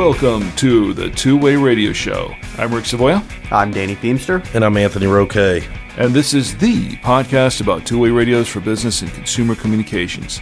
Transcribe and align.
Welcome 0.00 0.50
to 0.52 0.94
the 0.94 1.10
Two 1.10 1.36
Way 1.36 1.56
Radio 1.56 1.92
Show. 1.92 2.34
I'm 2.56 2.72
Rick 2.72 2.84
Savoya. 2.84 3.22
I'm 3.52 3.70
Danny 3.70 3.94
Feemster. 3.94 4.42
And 4.54 4.64
I'm 4.64 4.78
Anthony 4.78 5.06
Roque. 5.06 5.36
And 5.36 6.14
this 6.14 6.32
is 6.32 6.56
the 6.56 6.96
podcast 7.02 7.60
about 7.60 7.84
two 7.84 7.98
way 7.98 8.08
radios 8.08 8.48
for 8.48 8.60
business 8.60 9.02
and 9.02 9.12
consumer 9.12 9.54
communications. 9.54 10.40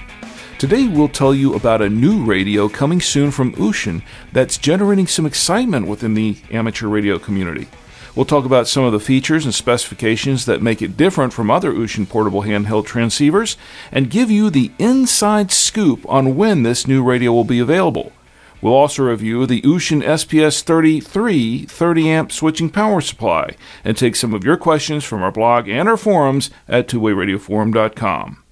Today 0.61 0.87
we'll 0.87 1.09
tell 1.09 1.35
you 1.35 1.55
about 1.55 1.83
a 1.83 1.91
new 1.91 2.25
radio 2.25 2.69
coming 2.69 3.01
soon 3.01 3.33
from 3.33 3.53
Wouxun 3.55 4.03
that's 4.33 4.59
generating 4.59 5.09
some 5.09 5.27
excitement 5.27 5.89
within 5.89 6.15
the 6.15 6.37
amateur 6.53 6.87
radio 6.87 7.19
community. 7.19 7.67
We'll 8.15 8.27
talk 8.27 8.45
about 8.45 8.69
some 8.69 8.85
of 8.85 8.93
the 8.93 9.01
features 9.01 9.45
and 9.45 9.53
specifications 9.53 10.45
that 10.45 10.63
make 10.63 10.83
it 10.83 10.97
different 10.97 11.33
from 11.33 11.51
other 11.51 11.73
Wouxun 11.73 12.09
portable 12.09 12.43
handheld 12.43 12.87
transceivers 12.87 13.57
and 13.91 14.09
give 14.09 14.31
you 14.31 14.51
the 14.51 14.71
inside 14.79 15.51
scoop 15.51 16.09
on 16.09 16.37
when 16.37 16.63
this 16.63 16.87
new 16.87 17.03
radio 17.03 17.33
will 17.33 17.43
be 17.43 17.59
available. 17.59 18.13
We'll 18.61 18.75
also 18.75 19.05
review 19.05 19.47
the 19.47 19.63
Wouxun 19.63 20.03
SPS 20.03 20.63
33 20.63 21.65
30 21.67 22.11
amp 22.11 22.33
switching 22.33 22.71
power 22.71 23.01
supply 23.01 23.57
and 23.85 23.97
take 23.97 24.17
some 24.17 24.35
of 24.35 24.45
your 24.45 24.57
questions 24.57 25.05
from 25.05 25.23
our 25.23 25.33
blog 25.33 25.69
and 25.69 25.89
our 25.89 25.97
forums 25.97 26.51
at 26.69 26.89
twowayradioforum.com. 26.89 28.43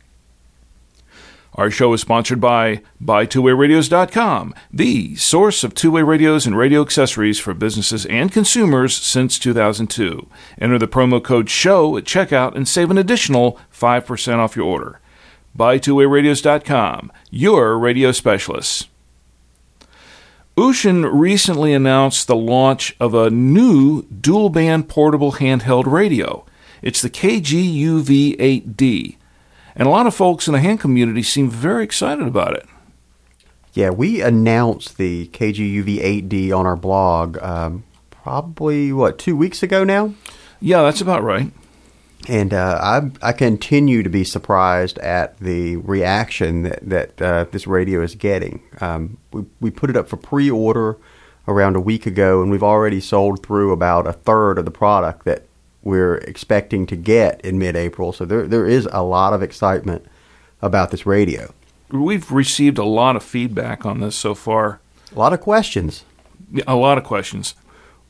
Our 1.57 1.71
show 1.71 1.95
is 1.95 2.03
sponsored 2.03 2.39
by 2.39 2.83
BuyTwoWayRadios.com, 3.03 4.55
the 4.71 5.17
source 5.17 5.65
of 5.65 5.75
two-way 5.75 6.03
radios 6.03 6.45
and 6.45 6.57
radio 6.57 6.83
accessories 6.83 7.39
for 7.39 7.55
businesses 7.55 8.05
and 8.07 8.31
consumers 8.31 8.95
since 8.95 9.39
2002. 9.39 10.29
Enter 10.61 10.79
the 10.79 10.87
promo 10.87 11.25
code 11.25 11.49
SHOW 11.49 11.97
at 11.97 12.05
checkout 12.05 12.55
and 12.55 12.69
save 12.69 12.91
an 12.91 12.99
additional 12.99 13.59
5% 13.73 14.37
off 14.37 14.55
your 14.55 14.67
order. 14.67 15.01
BuyTwoWayRadios.com, 15.57 17.11
your 17.31 17.79
radio 17.79 18.13
specialists. 18.13 18.89
Wouxun 20.57 21.09
recently 21.13 21.75
announced 21.75 22.27
the 22.27 22.35
launch 22.35 22.97
of 22.99 23.13
a 23.13 23.29
new 23.29 24.05
dual 24.05 24.49
band 24.49 24.89
portable 24.89 25.33
handheld 25.33 25.85
radio. 25.85 26.47
It's 26.81 27.03
the 27.03 27.11
KGUV8D. 27.11 29.17
And 29.75 29.87
a 29.87 29.91
lot 29.91 30.07
of 30.07 30.15
folks 30.15 30.47
in 30.47 30.55
the 30.55 30.61
ham 30.61 30.79
community 30.79 31.23
seem 31.23 31.51
very 31.51 31.85
excited 31.85 32.27
about 32.27 32.57
it. 32.57 32.67
Yeah, 33.75 33.91
we 33.91 34.23
announced 34.23 34.97
the 34.97 35.29
KGUV8D 35.29 36.57
on 36.57 36.65
our 36.65 36.77
blog 36.77 37.37
um, 37.43 37.85
probably, 38.11 38.95
what, 38.95 39.19
two 39.19 39.37
weeks 39.37 39.63
ago 39.63 39.85
now? 39.85 40.15
Yeah, 40.59 40.85
that's 40.85 41.03
about 41.03 41.23
right 41.23 41.53
and 42.29 42.53
uh, 42.53 42.79
I, 43.23 43.29
I 43.29 43.33
continue 43.33 44.03
to 44.03 44.11
be 44.11 44.25
surprised 44.25 44.99
at 44.99 45.39
the 45.39 45.77
reaction 45.77 46.63
that, 46.63 46.89
that 46.89 47.23
uh, 47.23 47.45
this 47.51 47.67
radio 47.67 48.03
is 48.03 48.15
getting. 48.15 48.63
Um, 48.81 49.19
we, 49.33 49.45
we 49.61 49.71
put 49.71 49.91
it 49.91 49.97
up 49.97 50.09
for 50.09 50.17
pre 50.17 50.51
order 50.51 50.97
around 51.47 51.77
a 51.77 51.81
week 51.81 52.07
ago, 52.07 52.43
and 52.43 52.51
we've 52.51 52.63
already 52.63 53.01
sold 53.01 53.45
through 53.45 53.73
about 53.73 54.07
a 54.07 54.13
third 54.13 54.59
of 54.59 54.65
the 54.65 54.71
product 54.71 55.25
that 55.25 55.45
we're 55.83 56.17
expecting 56.17 56.87
to 56.87 56.97
get 56.97 57.41
in 57.43 57.59
mid 57.59 57.77
April. 57.77 58.13
So 58.13 58.25
there, 58.25 58.47
there 58.47 58.67
is 58.67 58.89
a 58.91 59.03
lot 59.03 59.33
of 59.33 59.43
excitement 59.43 60.05
about 60.61 60.91
this 60.91 61.07
radio. 61.07 61.53
We've 61.91 62.33
received 62.33 62.79
a 62.79 62.85
lot 62.85 63.15
of 63.15 63.23
feedback 63.23 63.87
on 63.87 64.01
this 64.01 64.17
so 64.17 64.35
far. 64.35 64.81
A 65.15 65.19
lot 65.19 65.33
of 65.33 65.41
questions. 65.41 66.05
A 66.67 66.75
lot 66.75 66.99
of 66.99 67.05
questions. 67.05 67.55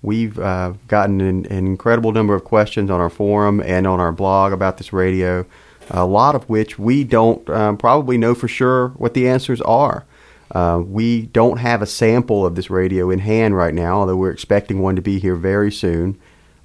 We've 0.07 0.39
uh, 0.39 0.75
gotten 0.87 1.21
an, 1.21 1.47
an, 1.47 1.67
incredible 1.67 2.13
number 2.13 2.37
of 2.37 2.45
questions 2.45 2.93
on 2.93 3.01
our 3.01 3.11
forum 3.11 3.61
and 3.61 3.89
on 3.89 3.99
our 3.99 4.13
blog 4.13 4.53
about 4.53 4.79
this 4.79 4.93
radio, 4.93 5.45
a 5.91 6.07
lot 6.07 6.37
of 6.37 6.49
which 6.49 6.79
we 6.79 7.03
don't 7.03 7.51
um, 7.51 7.77
probably 7.77 8.17
know 8.17 8.33
for 8.33 8.47
sure 8.47 8.91
what 8.91 9.15
the 9.15 9.29
answers 9.29 9.61
are. 9.63 10.05
Uh, 10.53 10.81
we 10.87 11.23
don't 11.23 11.57
have 11.57 11.83
a 11.83 11.87
sample 11.87 12.47
of 12.47 12.55
this 12.55 12.71
radio 12.71 13.11
in 13.11 13.19
hand 13.19 13.57
right 13.57 13.75
now, 13.75 13.99
although 13.99 14.15
we're 14.15 14.31
expecting 14.31 14.81
one 14.81 14.95
to 14.95 15.03
be 15.03 15.19
here 15.19 15.35
very 15.35 15.73
soon. 15.73 16.17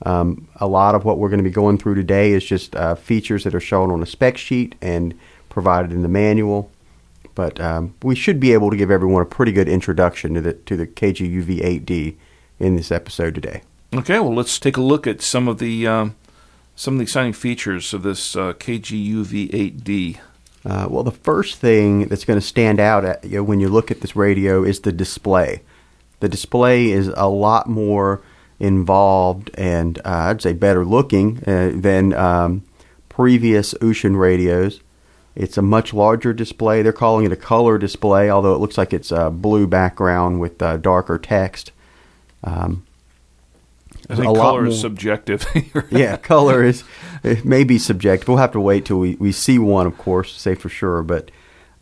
Um, 0.06 0.47
a 0.58 0.68
lot 0.68 0.94
of 0.94 1.03
what 1.03 1.18
we're 1.18 1.29
going 1.29 1.44
to 1.44 1.44
be 1.44 1.50
going 1.50 1.79
through 1.79 1.96
today 1.96 2.34
is 2.34 2.46
just 2.46 2.75
uh, 2.75 2.94
features 2.94 3.44
that 3.46 3.56
are 3.56 3.59
shown 3.59 3.90
on 3.90 4.03
a 4.03 4.06
spec 4.06 4.38
sheet 4.38 4.75
and 4.84 5.19
provided 5.50 5.91
in 5.91 6.03
the 6.03 6.08
manual. 6.08 6.69
But 7.34 7.59
um, 7.59 7.96
we 8.03 8.13
should 8.13 8.40
be 8.40 8.53
able 8.53 8.69
to 8.69 8.78
give 8.78 8.91
everyone 8.91 9.23
a 9.23 9.25
pretty 9.25 9.52
good 9.52 9.68
introduction 9.68 10.35
to 10.35 10.41
the 10.41 10.53
to 10.53 10.78
the 10.78 10.85
KGUV8D 10.85 12.18
in 12.61 12.75
this 12.75 12.91
episode 12.91 13.35
today. 13.35 13.63
Okay, 13.94 14.19
well, 14.19 14.33
let's 14.33 14.57
take 14.59 14.77
a 14.77 14.81
look 14.81 15.05
at 15.05 15.22
some 15.22 15.47
of 15.47 15.59
the 15.59 15.85
um, 15.85 16.16
some 16.75 16.94
of 16.94 16.97
the 16.99 17.03
exciting 17.03 17.33
features 17.33 17.94
of 17.94 18.03
this 18.03 18.35
uh, 18.35 18.53
KGUV8D. 18.53 20.19
Uh, 20.63 20.88
well, 20.89 21.03
the 21.03 21.11
first 21.11 21.57
thing 21.57 22.07
that's 22.07 22.23
going 22.23 22.39
to 22.39 22.45
stand 22.45 22.79
out 22.79 23.03
at, 23.03 23.23
you 23.23 23.38
know, 23.38 23.44
when 23.44 23.59
you 23.59 23.67
look 23.67 23.91
at 23.91 24.01
this 24.01 24.16
radio 24.16 24.63
is 24.63 24.81
the 24.81 24.91
display. 24.91 25.61
The 26.19 26.29
display 26.29 26.91
is 26.91 27.07
a 27.17 27.27
lot 27.27 27.67
more 27.67 28.22
involved 28.59 29.49
and 29.55 29.97
uh, 29.99 30.29
I'd 30.29 30.41
say 30.41 30.53
better 30.53 30.85
looking 30.85 31.43
uh, 31.47 31.72
than 31.73 32.13
um, 32.13 32.63
previous 33.09 33.73
Wouxun 33.75 34.17
radios. 34.17 34.81
It's 35.35 35.57
a 35.57 35.63
much 35.63 35.93
larger 35.93 36.31
display. 36.31 36.81
They're 36.81 36.93
calling 36.93 37.25
it 37.25 37.31
a 37.31 37.38
color 37.38 37.78
display, 37.78 38.29
although 38.29 38.53
it 38.53 38.59
looks 38.59 38.78
like 38.78 38.93
it's 38.93 39.11
a 39.11 39.31
blue 39.31 39.66
background 39.66 40.39
with 40.39 40.61
uh, 40.61 40.78
darker 40.78 41.17
text. 41.17 41.72
Um, 42.44 42.85
I 44.09 44.16
think 44.16 44.35
color 44.35 44.66
is 44.66 44.79
subjective. 44.79 45.46
yeah, 45.91 46.18
color 46.18 46.63
is 46.63 46.84
it 47.24 47.46
may 47.46 47.63
be 47.63 47.78
subjective. 47.78 48.28
We'll 48.28 48.38
have 48.38 48.52
to 48.53 48.59
wait 48.59 48.85
till 48.85 49.00
we, 49.00 49.16
we 49.16 49.31
see 49.31 49.59
one, 49.59 49.88
of 49.88 49.97
course, 49.97 50.34
to 50.34 50.40
say 50.40 50.56
for 50.56 50.69
sure. 50.69 51.03
But 51.03 51.31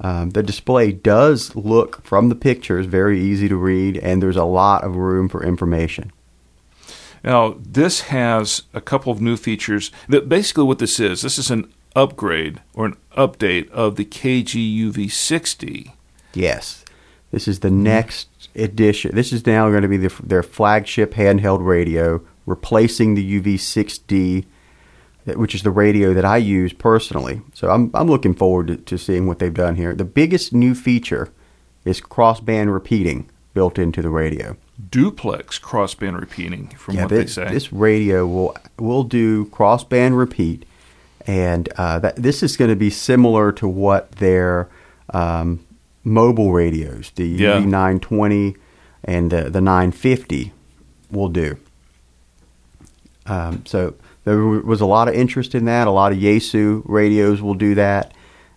um, 0.01 0.31
the 0.31 0.43
display 0.43 0.91
does 0.91 1.55
look 1.55 2.03
from 2.03 2.29
the 2.29 2.35
pictures 2.35 2.85
very 2.85 3.19
easy 3.19 3.47
to 3.49 3.55
read, 3.55 3.97
and 3.97 4.21
there's 4.21 4.37
a 4.37 4.43
lot 4.43 4.83
of 4.83 4.95
room 4.95 5.29
for 5.29 5.43
information. 5.43 6.11
Now, 7.23 7.57
this 7.59 8.01
has 8.01 8.63
a 8.73 8.81
couple 8.81 9.11
of 9.11 9.21
new 9.21 9.35
features. 9.35 9.91
That 10.07 10.29
basically, 10.29 10.63
what 10.63 10.79
this 10.79 10.99
is, 10.99 11.21
this 11.21 11.37
is 11.37 11.51
an 11.51 11.71
upgrade 11.95 12.61
or 12.73 12.85
an 12.85 12.97
update 13.17 13.69
of 13.71 13.95
the 13.95 14.05
KGUV6D. 14.05 15.93
Yes, 16.33 16.78
this 17.31 17.47
is 17.47 17.59
the 17.59 17.69
next 17.69 18.27
edition. 18.55 19.11
This 19.13 19.31
is 19.31 19.45
now 19.45 19.69
going 19.69 19.83
to 19.83 19.87
be 19.87 19.97
the, 19.97 20.13
their 20.23 20.43
flagship 20.43 21.13
handheld 21.13 21.65
radio, 21.65 22.21
replacing 22.45 23.15
the 23.15 23.41
UV6D, 23.41 24.45
which 25.35 25.53
is 25.53 25.61
the 25.61 25.71
radio 25.71 26.13
that 26.13 26.25
I 26.25 26.37
use 26.37 26.73
personally. 26.73 27.41
So 27.53 27.69
I'm, 27.69 27.91
I'm 27.93 28.07
looking 28.07 28.33
forward 28.33 28.67
to, 28.67 28.77
to 28.77 28.97
seeing 28.97 29.27
what 29.27 29.39
they've 29.39 29.53
done 29.53 29.75
here. 29.75 29.93
The 29.93 30.05
biggest 30.05 30.53
new 30.53 30.73
feature 30.73 31.29
is 31.85 32.01
crossband 32.01 32.73
repeating 32.73 33.29
built 33.53 33.77
into 33.77 34.01
the 34.01 34.09
radio. 34.09 34.57
Duplex 34.89 35.59
crossband 35.59 36.19
repeating, 36.19 36.69
from 36.69 36.95
yeah, 36.95 37.03
what 37.03 37.09
this, 37.09 37.35
they 37.35 37.45
say. 37.45 37.53
This 37.53 37.73
radio 37.73 38.25
will 38.25 38.55
will 38.77 39.03
do 39.03 39.45
crossband 39.47 40.17
repeat, 40.17 40.65
and 41.27 41.67
uh, 41.77 41.99
that, 41.99 42.15
this 42.15 42.41
is 42.41 42.55
going 42.55 42.69
to 42.69 42.77
be 42.77 42.89
similar 42.89 43.51
to 43.51 43.67
what 43.67 44.13
their 44.13 44.69
um, 45.13 45.59
mobile 46.09 46.51
radios, 46.51 47.11
the 47.15 47.27
yeah. 47.27 47.59
920 47.59 48.55
and 49.03 49.31
the, 49.31 49.49
the 49.49 49.61
950 49.61 50.51
will 51.11 51.29
do. 51.29 51.57
Um, 53.25 53.65
so 53.65 53.93
there 54.23 54.37
was 54.37 54.81
a 54.81 54.85
lot 54.85 55.07
of 55.07 55.13
interest 55.13 55.55
in 55.55 55.65
that. 55.65 55.87
A 55.87 55.91
lot 55.91 56.11
of 56.11 56.17
Yaesu 56.17 56.81
radios 56.85 57.41
will 57.41 57.53
do 57.53 57.75
that, 57.75 58.13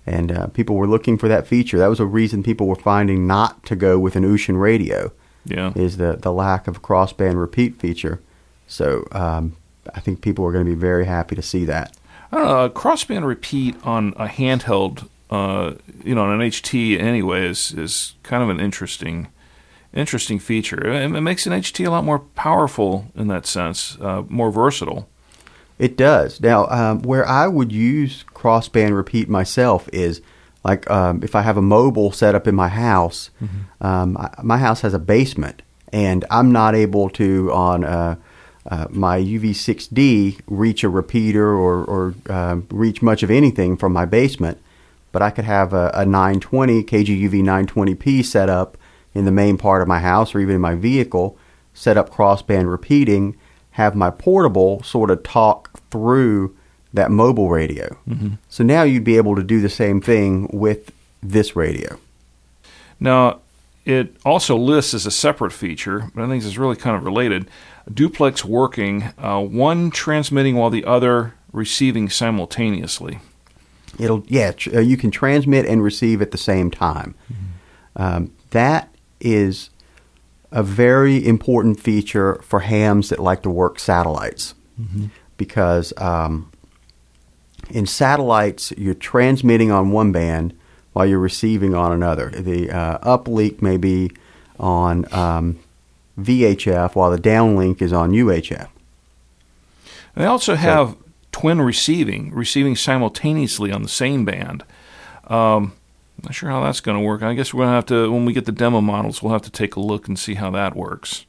and 0.07 0.33
uh, 0.33 0.47
people 0.49 0.77
were 0.77 0.89
looking 0.89 1.19
for 1.19 1.29
that 1.29 1.47
feature. 1.47 1.79
That 1.79 1.89
was 1.89 2.01
a 2.01 2.07
reason 2.07 2.43
people 2.43 2.67
were 2.67 2.75
finding 2.75 3.27
not 3.27 3.65
to 3.67 3.77
go 3.77 3.99
with 3.99 4.17
an 4.17 4.25
Wouxun 4.25 4.59
radio. 4.59 5.13
Yeah, 5.45 5.73
is 5.75 5.97
the 5.97 6.17
the 6.17 6.33
lack 6.33 6.69
of 6.69 6.83
crossband 6.83 7.39
repeat 7.39 7.79
feature. 7.79 8.21
So 8.67 9.07
um, 9.13 9.57
I 9.95 10.01
think 10.01 10.23
people 10.23 10.47
are 10.47 10.53
going 10.53 10.65
to 10.65 10.71
be 10.71 10.79
very 10.79 11.05
happy 11.05 11.35
to 11.35 11.43
see 11.43 11.65
that. 11.67 11.97
I 12.31 12.39
don't 12.39 12.47
know, 12.47 12.71
crossband 12.71 13.27
repeat 13.27 13.77
on 13.85 14.15
a 14.17 14.27
handheld 14.27 15.09
uh, 15.33 15.75
you 16.05 16.15
know, 16.15 16.25
an 16.31 16.41
HT 16.41 17.01
anyway 17.01 17.41
is 17.53 17.73
is 17.85 18.15
kind 18.23 18.43
of 18.43 18.49
an 18.55 18.61
interesting 18.61 19.29
interesting 19.95 20.39
feature. 20.39 20.81
It, 20.93 21.03
it 21.03 21.21
makes 21.21 21.47
an 21.47 21.53
HT 21.53 21.87
a 21.87 21.91
lot 21.91 22.05
more 22.05 22.19
powerful 22.19 23.07
in 23.15 23.29
that 23.29 23.47
sense, 23.47 23.99
uh, 24.01 24.23
more 24.29 24.51
versatile. 24.51 25.09
It 25.79 25.97
does. 25.97 26.41
Now, 26.41 26.67
um, 26.69 27.03
where 27.03 27.27
I 27.27 27.47
would 27.49 27.73
use 27.73 28.25
crossband 28.35 28.95
repeat 28.95 29.29
myself 29.29 29.89
is 29.93 30.21
Like 30.65 30.89
um, 30.91 31.23
if 31.23 31.35
I 31.35 31.43
have 31.43 31.57
a 31.57 31.63
mobile 31.63 32.13
set 32.13 32.35
up 32.35 32.47
in 32.47 32.55
my 32.55 32.69
house, 32.69 33.31
um, 33.81 34.17
I, 34.17 34.31
my 34.43 34.59
house 34.59 34.83
has 34.83 34.95
a 34.95 34.99
basement, 34.99 35.63
and 35.93 36.25
I'm 36.31 36.53
not 36.53 36.75
able 36.75 37.11
to 37.11 37.51
on 37.53 37.85
uh, 37.85 38.15
uh, 38.71 38.87
my 38.91 39.19
UV6D 39.19 40.41
reach 40.47 40.85
a 40.85 40.89
repeater 40.89 41.49
or, 41.51 41.85
or 41.85 42.15
uh, 42.29 42.57
reach 42.71 43.03
much 43.03 43.23
of 43.25 43.31
anything 43.31 43.77
from 43.77 43.93
my 43.93 44.05
basement. 44.05 44.59
But 45.13 45.23
I 45.23 45.31
could 45.31 45.45
have 45.45 45.73
a, 45.73 45.91
a 45.95 46.05
920 46.05 46.83
KGUV 46.85 47.43
920p 47.43 48.25
set 48.25 48.49
up 48.49 48.77
in 49.15 49.25
the 49.25 49.33
main 49.33 49.59
part 49.59 49.83
of 49.83 49.89
my 49.89 50.01
house 50.01 50.35
or 50.35 50.41
even 50.41 50.55
in 50.55 50.61
my 50.61 50.75
vehicle, 50.75 51.39
set 51.75 51.97
up 51.97 52.11
crossband 52.11 52.71
repeating, 52.71 53.37
have 53.73 53.95
my 53.95 54.11
portable 54.11 54.83
sort 54.83 55.11
of 55.11 55.23
talk 55.23 55.79
through 55.91 56.57
that 56.95 57.11
mobile 57.11 57.49
radio. 57.49 57.97
So 58.49 58.65
now 58.65 58.83
you'd 58.83 59.05
be 59.05 59.17
able 59.17 59.37
to 59.37 59.43
do 59.43 59.61
the 59.61 59.69
same 59.69 60.01
thing 60.01 60.49
with 60.53 60.93
this 61.23 61.57
radio. 61.57 61.99
Now, 63.01 63.41
it 63.85 64.15
also 64.25 64.57
lists 64.57 64.95
as 64.95 65.07
a 65.07 65.11
separate 65.11 65.53
feature, 65.53 66.11
but 66.15 66.25
I 66.25 66.29
think 66.29 66.45
it's 66.45 66.57
really 66.57 66.77
kind 66.77 66.97
of 66.97 67.05
related. 67.05 67.49
Duplex 67.93 68.45
working, 68.45 69.11
uh, 69.19 69.41
one 69.41 69.91
transmitting 69.91 70.57
while 70.57 70.71
the 70.71 70.85
other 70.85 71.35
receiving 71.53 72.09
simultaneously. 72.09 73.19
It'll 73.99 74.25
yeah, 74.27 74.53
tr- 74.53 74.77
uh, 74.77 74.81
you 74.81 74.97
can 74.97 75.11
transmit 75.11 75.67
and 75.67 75.83
receive 75.83 76.23
at 76.23 76.31
the 76.31 76.39
same 76.39 76.71
time. 76.71 77.15
Um, 77.97 78.33
that 78.51 78.95
is 79.21 79.71
a 80.51 80.63
very 80.63 81.27
important 81.27 81.81
feature 81.81 82.41
for 82.43 82.61
hams 82.61 83.09
that 83.11 83.19
like 83.19 83.43
to 83.43 83.51
work 83.51 83.79
satellites 83.79 84.55
because 85.37 85.93
um, 85.99 86.51
in 87.71 87.87
satellites 87.87 88.73
you're 88.77 88.95
transmitting 88.95 89.71
on 89.71 89.91
one 89.93 90.13
band 90.13 90.55
while 90.93 91.07
you're 91.07 91.19
receiving 91.19 91.75
on 91.75 91.93
another. 91.93 92.31
The 92.31 92.71
uh, 92.71 92.99
uplink 92.99 93.63
may 93.63 93.77
be 93.77 94.11
on 94.59 95.13
um, 95.13 95.59
VHF 96.19 96.95
while 96.95 97.11
the 97.11 97.19
downlink 97.19 97.81
is 97.81 97.93
on 97.93 98.11
UHF. 98.13 98.69
They 100.15 100.27
also 100.27 100.55
have 100.55 100.97
twin 101.33 101.61
receiving, 101.61 102.33
receiving 102.33 102.77
simultaneously 102.77 103.73
on 103.73 103.83
the 103.83 103.89
same 103.89 104.25
band. 104.25 104.65
Um, 105.27 105.73
not 106.23 106.35
sure 106.35 106.51
how 106.51 106.63
that's 106.63 106.81
going 106.81 106.99
to 106.99 107.05
work. 107.05 107.23
I 107.23 107.35
guess 107.35 107.53
we're 107.53 107.65
going 107.65 107.71
to 107.71 107.75
have 107.75 107.87
to, 107.87 108.13
when 108.13 108.25
we 108.25 108.33
get 108.33 108.45
the 108.45 108.53
demo 108.53 108.81
models, 108.81 109.23
we'll 109.23 109.33
have 109.33 109.43
to 109.43 109.51
take 109.51 109.77
a 109.77 109.81
look 109.81 110.07
and 110.07 110.19
see 110.19 110.35
how 110.35 110.51
that 110.51 110.77
works. 110.77 111.27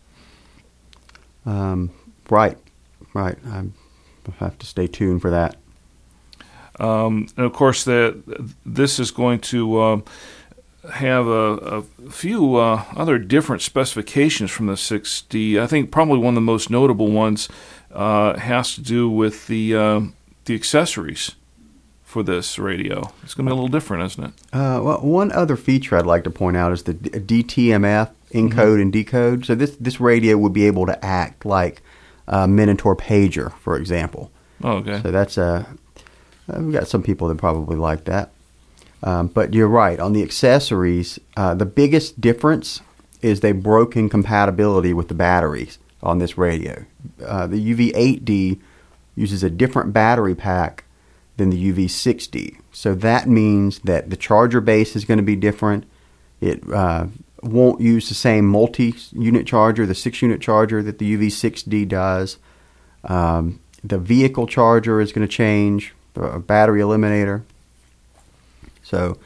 Um, 1.45 1.91
right, 2.29 2.57
right. 3.13 3.37
I 3.45 3.63
have 4.39 4.57
to 4.59 4.65
stay 4.65 4.87
tuned 4.87 5.21
for 5.21 5.31
that. 5.31 5.55
Um, 6.79 7.27
and 7.37 7.45
of 7.45 7.53
course, 7.53 7.83
the, 7.83 8.53
this 8.65 8.99
is 8.99 9.11
going 9.11 9.39
to 9.39 9.79
um 9.79 10.03
have 10.91 11.27
a, 11.27 11.31
a 11.31 11.81
few 12.09 12.55
uh, 12.55 12.83
other 12.95 13.17
different 13.17 13.61
specifications 13.61 14.51
from 14.51 14.67
the 14.67 14.73
6D. 14.73 15.59
I 15.59 15.67
think 15.67 15.91
probably 15.91 16.17
one 16.17 16.33
of 16.33 16.35
the 16.35 16.41
most 16.41 16.69
notable 16.69 17.09
ones 17.09 17.47
uh, 17.93 18.37
has 18.37 18.75
to 18.75 18.81
do 18.81 19.09
with 19.09 19.47
the 19.47 19.75
uh, 19.75 20.01
the 20.45 20.55
accessories 20.55 21.35
for 22.03 22.23
this 22.23 22.59
radio. 22.59 23.11
It's 23.23 23.33
going 23.33 23.45
to 23.45 23.49
be 23.49 23.51
a 23.51 23.55
little 23.55 23.67
different, 23.67 24.03
isn't 24.03 24.23
it? 24.23 24.33
Uh, 24.51 24.81
well, 24.83 24.99
one 25.01 25.31
other 25.31 25.55
feature 25.55 25.97
I'd 25.97 26.05
like 26.05 26.23
to 26.25 26.29
point 26.29 26.57
out 26.57 26.71
is 26.71 26.83
the 26.83 26.93
DTMF 26.93 28.11
encode 28.31 28.81
and 28.81 28.91
decode. 28.91 29.45
So 29.45 29.55
this 29.55 29.75
this 29.77 29.99
radio 29.99 30.37
would 30.37 30.53
be 30.53 30.65
able 30.65 30.85
to 30.85 31.05
act 31.05 31.45
like 31.45 31.81
a 32.27 32.47
Minitor 32.47 32.95
pager, 32.97 33.53
for 33.59 33.77
example. 33.77 34.31
Oh, 34.63 34.77
okay. 34.77 35.01
So 35.01 35.11
that's 35.11 35.37
a 35.37 35.67
uh, 36.49 36.59
we've 36.59 36.73
got 36.73 36.87
some 36.87 37.03
people 37.03 37.27
that 37.29 37.37
probably 37.37 37.77
like 37.77 38.05
that. 38.05 38.31
Um, 39.01 39.27
but 39.27 39.53
you're 39.53 39.67
right 39.67 39.99
on 39.99 40.13
the 40.13 40.23
accessories. 40.23 41.19
Uh, 41.35 41.53
the 41.53 41.65
biggest 41.65 42.21
difference 42.21 42.81
is 43.21 43.39
they 43.39 43.51
broke 43.51 43.97
in 43.97 44.09
compatibility 44.09 44.93
with 44.93 45.09
the 45.09 45.13
batteries 45.13 45.77
on 46.03 46.19
this 46.19 46.37
radio. 46.37 46.85
Uh, 47.25 47.47
the 47.47 47.73
UV8D 47.73 48.59
uses 49.15 49.43
a 49.43 49.49
different 49.49 49.93
battery 49.93 50.35
pack 50.35 50.83
than 51.37 51.49
the 51.49 51.73
UV6D, 51.73 52.57
so 52.71 52.93
that 52.93 53.27
means 53.27 53.79
that 53.79 54.09
the 54.11 54.17
charger 54.17 54.61
base 54.61 54.95
is 54.95 55.05
going 55.05 55.17
to 55.17 55.23
be 55.23 55.35
different. 55.35 55.85
It 56.41 56.61
uh, 56.71 57.07
won't 57.41 57.81
use 57.81 58.09
the 58.09 58.15
same 58.15 58.45
multi-unit 58.45 59.47
charger, 59.47 59.85
the 59.85 59.95
six-unit 59.95 60.41
charger 60.41 60.83
that 60.83 60.99
the 60.99 61.17
UV6D 61.17 61.87
does. 61.87 62.37
Um, 63.05 63.59
the 63.83 63.97
vehicle 63.97 64.45
charger 64.45 65.01
is 65.01 65.11
going 65.11 65.27
to 65.27 65.33
change, 65.33 65.93
the 66.13 66.39
battery 66.39 66.81
eliminator. 66.81 67.43
So, 68.83 69.17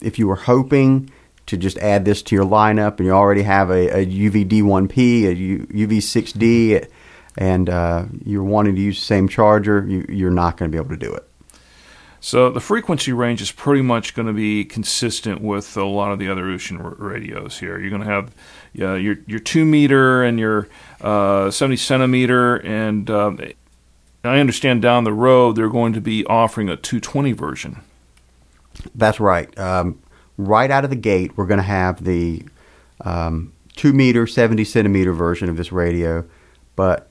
if 0.00 0.18
you 0.18 0.28
were 0.28 0.36
hoping 0.36 1.10
to 1.46 1.56
just 1.56 1.78
add 1.78 2.04
this 2.04 2.22
to 2.22 2.34
your 2.34 2.44
lineup 2.44 2.98
and 2.98 3.06
you 3.06 3.12
already 3.12 3.42
have 3.42 3.70
a, 3.70 4.00
a 4.00 4.06
UVD1P, 4.06 5.24
a 5.26 5.34
U, 5.34 5.66
UV6D, 5.66 6.88
and 7.38 7.70
uh, 7.70 8.04
you're 8.24 8.44
wanting 8.44 8.74
to 8.74 8.80
use 8.80 8.98
the 8.98 9.04
same 9.04 9.28
charger, 9.28 9.86
you, 9.86 10.04
you're 10.08 10.30
not 10.30 10.56
going 10.56 10.70
to 10.70 10.74
be 10.74 10.80
able 10.80 10.90
to 10.90 10.96
do 10.96 11.14
it. 11.14 11.28
So 12.20 12.50
the 12.50 12.60
frequency 12.60 13.12
range 13.12 13.40
is 13.40 13.52
pretty 13.52 13.82
much 13.82 14.14
going 14.14 14.26
to 14.26 14.32
be 14.32 14.64
consistent 14.64 15.42
with 15.42 15.76
a 15.76 15.84
lot 15.84 16.10
of 16.10 16.18
the 16.18 16.28
other 16.28 16.42
Wouxun 16.42 16.82
r- 16.82 16.94
radios 16.98 17.58
here. 17.58 17.78
You're 17.78 17.90
going 17.90 18.02
to 18.02 18.08
have 18.08 18.34
uh, 18.80 18.94
your 18.94 19.18
your 19.26 19.38
two 19.38 19.64
meter 19.64 20.24
and 20.24 20.38
your 20.38 20.68
uh, 21.00 21.52
70 21.52 21.76
centimeter, 21.76 22.56
and 22.56 23.08
um, 23.10 23.38
I 24.24 24.40
understand 24.40 24.82
down 24.82 25.04
the 25.04 25.12
road 25.12 25.54
they're 25.54 25.68
going 25.68 25.92
to 25.92 26.00
be 26.00 26.24
offering 26.26 26.68
a 26.68 26.76
220 26.76 27.30
version. 27.30 27.82
That's 28.94 29.20
right. 29.20 29.56
Um, 29.56 30.00
right 30.36 30.70
out 30.70 30.84
of 30.84 30.90
the 30.90 30.96
gate, 30.96 31.36
we're 31.36 31.46
going 31.46 31.58
to 31.58 31.64
have 31.64 32.04
the 32.04 32.44
um, 33.02 33.52
two 33.74 33.92
meter, 33.92 34.26
seventy 34.26 34.64
centimeter 34.64 35.12
version 35.12 35.48
of 35.48 35.56
this 35.56 35.72
radio, 35.72 36.24
but 36.74 37.08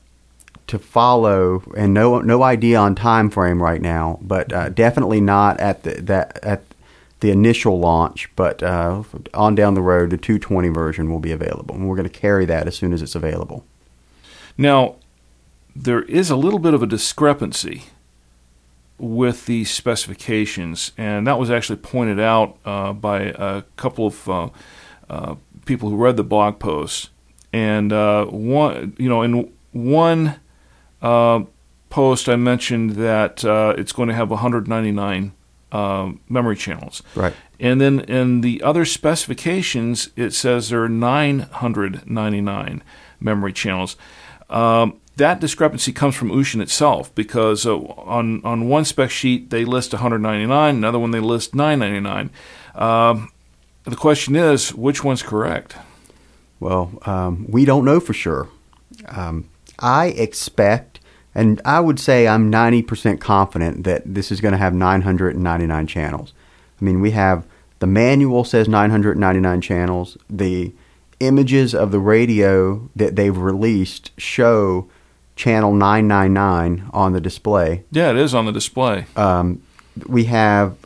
to 0.68 0.80
follow, 0.80 1.63
and 1.77 1.94
no 1.94 2.19
no 2.22 2.44
idea 2.44 2.77
on 2.80 2.95
time 2.95 3.30
frame 3.30 3.62
right 3.62 3.81
now, 3.81 4.19
but 4.22 4.51
uh, 4.51 4.69
definitely 4.69 5.22
not 5.22 5.60
at 5.60 5.83
the 5.83 6.01
that 6.01 6.39
at 6.44 6.63
the 7.19 7.31
initial 7.31 7.80
launch, 7.80 8.30
but 8.36 8.62
uh, 8.62 9.04
on 9.33 9.56
down 9.56 9.74
the 9.74 9.81
road, 9.81 10.10
the 10.10 10.18
220 10.18 10.69
version 10.69 11.10
will 11.10 11.19
be 11.19 11.31
available, 11.31 11.75
and 11.75 11.88
we're 11.88 11.95
going 11.95 12.10
to 12.10 12.19
carry 12.19 12.45
that 12.45 12.68
as 12.68 12.75
soon 12.75 12.94
as 12.94 13.01
it's 13.01 13.16
available. 13.16 13.66
Now, 14.57 14.95
there 15.75 16.04
is 16.04 16.30
a 16.30 16.36
little 16.36 16.60
bit 16.60 16.74
of 16.74 16.83
a 16.83 16.88
discrepancy 16.88 17.86
with 18.97 19.45
the 19.45 19.66
specifications, 19.66 20.92
and 20.97 21.28
that 21.28 21.37
was 21.37 21.52
actually 21.52 21.78
pointed 21.78 22.19
out 22.19 22.57
uh, 22.66 22.94
by 22.94 23.33
a 23.35 23.64
couple 23.75 24.07
of 24.07 24.30
uh, 24.30 24.49
uh, 25.09 25.35
people 25.66 25.90
who 25.90 25.97
read 25.97 26.18
the 26.18 26.23
blog 26.23 26.59
post. 26.59 27.09
And 27.52 27.92
uh, 27.92 28.25
one, 28.25 28.95
you 28.97 29.09
know, 29.09 29.21
in 29.21 29.52
one 29.71 30.40
uh, 31.02 31.44
post, 31.90 32.30
I 32.30 32.35
mentioned 32.35 32.92
that 32.92 33.44
uh, 33.44 33.73
it's 33.78 33.92
going 33.92 34.09
to 34.09 34.16
have 34.16 34.30
199 34.30 35.33
um 35.71 36.21
memory 36.30 36.56
channels. 36.56 37.02
Right. 37.16 37.33
And 37.59 37.81
then 37.81 38.02
in 38.02 38.42
the 38.42 38.61
other 38.61 38.85
specifications, 38.85 40.09
it 40.16 40.31
says 40.31 40.69
there 40.69 40.83
are 40.83 40.90
999 40.90 42.83
memory 43.19 43.54
channels. 43.54 43.97
Um, 44.49 44.99
that 45.18 45.40
discrepancy 45.40 45.94
comes 45.94 46.16
from 46.16 46.30
Wouxun 46.30 46.62
itself 46.62 47.14
because 47.16 47.66
uh, 47.66 47.78
on 47.78 48.44
on 48.44 48.68
one 48.68 48.86
spec 48.86 49.12
sheet 49.12 49.50
they 49.50 49.66
list 49.66 49.94
199, 49.94 50.76
another 50.76 51.00
one 51.00 51.12
they 51.12 51.19
list 51.19 51.56
999. 51.56 52.30
Um, 52.76 53.31
the 53.84 53.95
question 53.95 54.36
is, 54.36 54.74
which 54.74 55.04
one's 55.04 55.24
correct? 55.24 55.76
Well, 56.60 56.92
um, 57.06 57.45
we 57.50 57.66
don't 57.66 57.86
know 57.86 58.00
for 58.00 58.14
sure. 58.14 58.50
Um, 59.07 59.50
I 59.80 60.07
expect, 60.07 61.00
and 61.34 61.62
I 61.66 61.80
would 61.80 62.00
say 62.00 62.28
I'm 62.28 62.52
90% 62.52 63.19
confident 63.19 63.84
that 63.84 64.02
this 64.06 64.31
is 64.31 64.42
going 64.42 64.54
to 64.54 64.57
have 64.57 64.74
999 64.74 65.88
channels. 65.88 66.34
I 66.81 66.86
mean, 66.86 67.02
we 67.02 67.12
have 67.12 67.45
the 67.80 67.88
manual 67.88 68.44
says 68.44 68.68
999 68.68 69.62
channels. 69.62 70.18
The 70.30 70.74
images 71.19 71.76
of 71.76 71.92
the 71.92 72.00
radio 72.00 72.90
that 72.95 73.16
they've 73.16 73.38
released 73.38 74.12
show 74.18 74.90
channel 75.35 75.73
999 75.73 76.89
on 76.94 77.13
the 77.13 77.21
display. 77.21 77.83
Yeah, 77.92 78.11
it 78.11 78.18
is 78.18 78.33
on 78.33 78.45
the 78.45 78.51
display. 78.51 79.06
Um, 79.15 79.61
we 80.07 80.25
have 80.25 80.77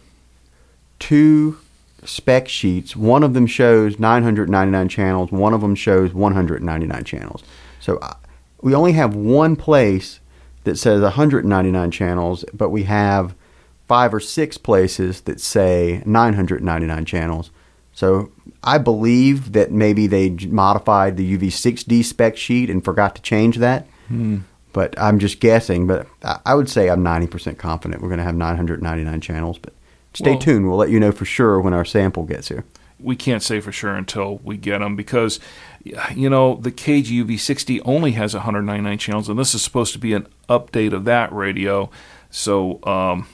two 0.99 1.59
spec 2.03 2.47
sheets. 2.47 2.95
One 2.95 3.23
of 3.23 3.33
them 3.33 3.47
shows 3.47 3.99
999 3.99 4.89
channels. 4.89 5.31
One 5.31 5.53
of 5.53 5.61
them 5.61 5.75
shows 5.75 6.13
199 6.13 7.03
channels. 7.03 7.43
So 7.79 7.97
uh, 7.97 8.13
we 8.61 8.73
only 8.73 8.93
have 8.93 9.15
one 9.15 9.55
place 9.55 10.19
that 10.63 10.77
says 10.77 11.01
199 11.01 11.91
channels, 11.91 12.45
but 12.53 12.69
we 12.69 12.83
have 12.83 13.33
five 13.87 14.13
or 14.13 14.19
six 14.19 14.57
places 14.57 15.21
that 15.21 15.41
say 15.41 16.03
999 16.05 17.05
channels. 17.05 17.51
So 17.93 18.31
I 18.63 18.77
believe 18.77 19.53
that 19.53 19.71
maybe 19.71 20.07
they 20.07 20.29
modified 20.29 21.17
the 21.17 21.37
UV6D 21.37 22.03
spec 22.05 22.37
sheet 22.37 22.69
and 22.69 22.83
forgot 22.83 23.15
to 23.15 23.21
change 23.21 23.57
that. 23.57 23.87
But 24.71 24.93
I'm 24.99 25.19
just 25.19 25.39
guessing. 25.39 25.87
But 25.87 26.07
I 26.45 26.53
would 26.55 26.69
say 26.69 26.89
I'm 26.89 27.03
90% 27.03 27.57
confident 27.57 28.01
we're 28.01 28.09
going 28.09 28.19
to 28.19 28.23
have 28.23 28.35
999 28.35 29.21
channels. 29.21 29.57
But 29.57 29.73
stay 30.13 30.31
Well- 30.31 30.39
tuned. 30.39 30.67
We'll 30.67 30.77
let 30.77 30.89
you 30.89 30.99
know 30.99 31.11
for 31.11 31.25
sure 31.25 31.59
when 31.59 31.73
our 31.73 31.85
sample 31.85 32.23
gets 32.23 32.49
here. 32.49 32.63
we 33.01 33.15
can't 33.15 33.41
say 33.41 33.61
for 33.61 33.71
sure 33.71 33.95
until 33.95 34.39
we 34.43 34.57
get 34.57 34.79
them 34.79 34.95
because 34.97 35.39
you 36.13 36.29
know 36.29 36.55
the 36.61 36.69
KGUV 36.71 37.35
6D 37.35 37.79
only 37.85 38.11
has 38.11 38.33
199 38.33 38.97
channels 38.97 39.29
and 39.29 39.39
this 39.39 39.55
is 39.55 39.61
supposed 39.61 39.93
to 39.93 39.99
be 39.99 40.11
an 40.13 40.27
update 40.49 40.91
of 40.91 41.05
that 41.05 41.31
radio 41.31 41.89
so 42.29 42.83
um, 42.85 43.25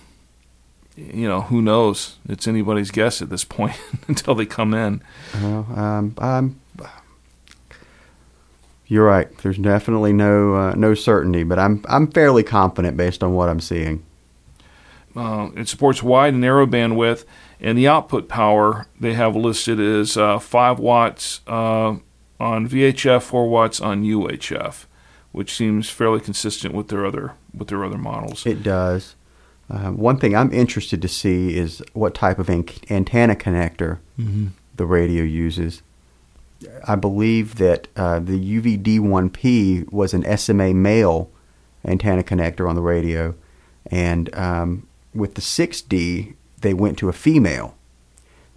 you 0.95 1.27
know 1.27 1.41
who 1.41 1.63
knows 1.63 2.17
it's 2.29 2.47
anybody's 2.47 2.91
guess 2.91 3.23
at 3.23 3.31
this 3.31 3.43
point 3.43 3.73
until 4.07 4.35
they 4.35 4.45
come 4.45 4.75
in 4.75 5.01
Well, 5.41 5.65
um, 5.75 6.13
I'm, 6.19 6.59
you're 8.87 9.05
right. 9.05 9.35
There's 9.39 9.57
definitely 9.57 10.13
no 10.13 10.53
uh, 10.55 10.73
no 10.75 10.93
certainty, 10.93 11.43
but 11.43 11.57
I'm 11.59 11.83
I'm 11.89 12.11
fairly 12.11 12.43
confident 12.43 12.97
based 12.97 13.23
on 13.23 13.33
what 13.33 13.49
I'm 13.49 13.59
seeing. 13.59 14.05
uh, 15.15 15.49
it 15.55 15.67
supports 15.67 16.03
wide 16.03 16.33
and 16.33 16.41
narrow 16.41 16.65
bandwidth 16.65 17.25
and 17.61 17.77
the 17.77 17.87
output 17.87 18.27
power 18.27 18.85
they 18.99 19.13
have 19.13 19.35
listed 19.35 19.79
is 19.79 20.17
uh, 20.17 20.37
5 20.39 20.77
watts 20.77 21.39
uh, 21.47 21.95
on 22.39 22.67
VHF 22.67 23.21
4 23.23 23.47
watts 23.49 23.79
on 23.79 24.03
UHF 24.03 24.85
which 25.31 25.53
seems 25.55 25.89
fairly 25.89 26.19
consistent 26.19 26.73
with 26.73 26.89
their 26.89 27.05
other 27.05 27.31
with 27.57 27.69
their 27.69 27.83
other 27.85 27.97
models 27.97 28.45
It 28.45 28.61
does. 28.63 29.15
Uh, 29.69 29.91
one 29.91 30.17
thing 30.17 30.35
I'm 30.35 30.51
interested 30.53 31.01
to 31.01 31.07
see 31.07 31.57
is 31.57 31.81
what 31.93 32.13
type 32.13 32.37
of 32.37 32.49
an- 32.49 32.67
antenna 32.89 33.35
connector 33.35 33.99
the 34.75 34.85
radio 34.85 35.23
uses. 35.23 35.81
I 36.87 36.95
believe 36.95 37.55
that 37.55 37.87
uh, 37.95 38.19
the 38.19 38.39
UVD1P 38.61 39.91
was 39.91 40.13
an 40.13 40.37
SMA 40.37 40.73
male 40.73 41.29
antenna 41.83 42.23
connector 42.23 42.67
on 42.67 42.75
the 42.75 42.81
radio, 42.81 43.35
and 43.87 44.33
um, 44.35 44.87
with 45.13 45.35
the 45.35 45.41
6D, 45.41 46.35
they 46.61 46.73
went 46.73 46.97
to 46.99 47.09
a 47.09 47.13
female. 47.13 47.75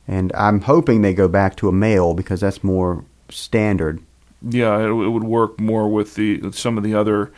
And 0.07 0.33
I'm 0.35 0.63
hoping 0.63 1.03
they 1.03 1.13
go 1.13 1.29
back 1.29 1.57
to 1.57 1.69
a 1.69 1.73
male 1.73 2.15
because 2.15 2.41
that's 2.41 2.65
more 2.65 3.05
standard. 3.29 4.03
Yeah, 4.43 4.79
it, 4.79 4.89
it 4.89 5.11
would 5.11 5.25
work 5.25 5.61
more 5.61 5.89
with 5.89 6.15
the 6.15 6.39
with 6.41 6.57
some 6.57 6.79
of 6.79 6.85
the 6.85 6.95
other 6.95 7.31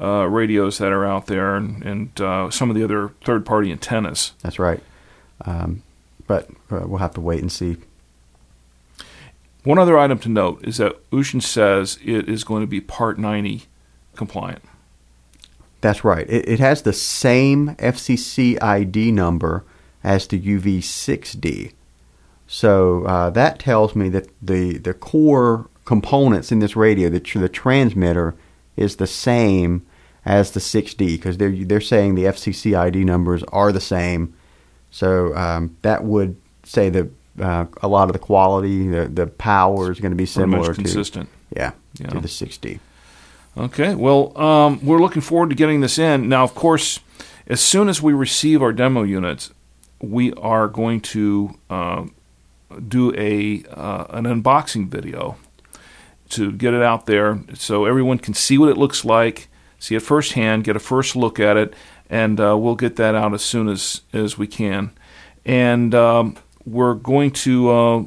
uh, 0.00 0.26
radios 0.26 0.78
that 0.78 0.92
are 0.92 1.04
out 1.04 1.26
there 1.26 1.54
and, 1.56 1.82
and 1.84 2.20
uh, 2.20 2.50
some 2.50 2.70
of 2.70 2.76
the 2.76 2.82
other 2.82 3.12
third 3.24 3.44
party 3.44 3.70
antennas. 3.70 4.32
That's 4.42 4.58
right. 4.58 4.82
Um, 5.44 5.82
but 6.26 6.48
uh, 6.70 6.82
we'll 6.86 6.98
have 6.98 7.14
to 7.14 7.20
wait 7.20 7.40
and 7.40 7.52
see. 7.52 7.76
One 9.64 9.78
other 9.78 9.98
item 9.98 10.18
to 10.20 10.28
note 10.28 10.62
is 10.62 10.76
that 10.76 11.10
Wouxun 11.10 11.42
says 11.42 11.98
it 12.04 12.28
is 12.28 12.44
going 12.44 12.62
to 12.62 12.66
be 12.66 12.80
Part 12.80 13.18
90 13.18 13.64
compliant. 14.14 14.62
That's 15.80 16.04
right. 16.04 16.28
It, 16.28 16.48
it 16.48 16.60
has 16.60 16.82
the 16.82 16.92
same 16.92 17.74
FCC 17.76 18.62
ID 18.62 19.10
number 19.10 19.64
as 20.02 20.26
the 20.26 20.40
UV6D. 20.40 21.72
So 22.46 23.04
uh, 23.04 23.30
that 23.30 23.58
tells 23.58 23.96
me 23.96 24.10
that 24.10 24.28
the, 24.42 24.76
the 24.76 24.92
core 24.92 25.68
components 25.86 26.52
in 26.52 26.58
this 26.58 26.76
radio, 26.76 27.08
the, 27.08 27.20
tr- 27.20 27.38
the 27.38 27.48
transmitter, 27.48 28.34
is 28.76 28.96
the 28.96 29.06
same 29.06 29.84
as 30.26 30.50
the 30.50 30.60
6D 30.60 30.98
because 30.98 31.38
they're, 31.38 31.64
they're 31.64 31.80
saying 31.80 32.14
the 32.14 32.24
FCC 32.24 32.78
ID 32.78 33.04
numbers 33.04 33.42
are 33.44 33.72
the 33.72 33.80
same. 33.80 34.34
So 34.90 35.34
um, 35.34 35.76
that 35.82 36.04
would 36.04 36.36
say 36.64 36.90
that 36.90 37.08
uh, 37.40 37.66
a 37.82 37.88
lot 37.88 38.08
of 38.08 38.12
the 38.12 38.18
quality, 38.18 38.88
the, 38.88 39.06
the 39.08 39.26
power 39.26 39.90
is 39.90 40.00
going 40.00 40.12
to 40.12 40.16
be 40.16 40.26
similar 40.26 40.58
much 40.58 40.76
to 40.76 40.82
consistent. 40.82 41.28
yeah, 41.54 41.72
Yeah. 41.98 42.08
to 42.08 42.20
the 42.20 42.28
6D. 42.28 42.78
Okay, 43.56 43.94
well, 43.94 44.36
um, 44.40 44.84
we're 44.84 45.00
looking 45.00 45.22
forward 45.22 45.50
to 45.50 45.54
getting 45.56 45.80
this 45.80 45.98
in. 45.98 46.28
Now, 46.28 46.42
of 46.42 46.54
course, 46.54 47.00
as 47.46 47.60
soon 47.60 47.88
as 47.88 48.02
we 48.02 48.12
receive 48.12 48.62
our 48.62 48.72
demo 48.72 49.02
units, 49.04 49.52
we 50.00 50.32
are 50.34 50.66
going 50.66 51.00
to 51.00 51.56
uh, 51.70 52.06
do 52.88 53.14
a 53.16 53.62
uh, 53.70 54.06
an 54.10 54.24
unboxing 54.24 54.88
video 54.88 55.36
to 56.30 56.50
get 56.52 56.74
it 56.74 56.82
out 56.82 57.06
there 57.06 57.40
so 57.54 57.84
everyone 57.84 58.18
can 58.18 58.34
see 58.34 58.58
what 58.58 58.68
it 58.70 58.76
looks 58.76 59.04
like, 59.04 59.48
see 59.78 59.94
it 59.94 60.00
firsthand, 60.02 60.64
get 60.64 60.74
a 60.74 60.80
first 60.80 61.14
look 61.14 61.38
at 61.38 61.56
it, 61.56 61.74
and 62.10 62.40
uh, 62.40 62.56
we'll 62.58 62.74
get 62.74 62.96
that 62.96 63.14
out 63.14 63.32
as 63.34 63.42
soon 63.42 63.68
as 63.68 64.00
as 64.12 64.36
we 64.36 64.46
can. 64.48 64.90
And 65.46 65.94
um, 65.94 66.36
we're 66.66 66.94
going 66.94 67.30
to 67.30 67.70
uh, 67.70 68.04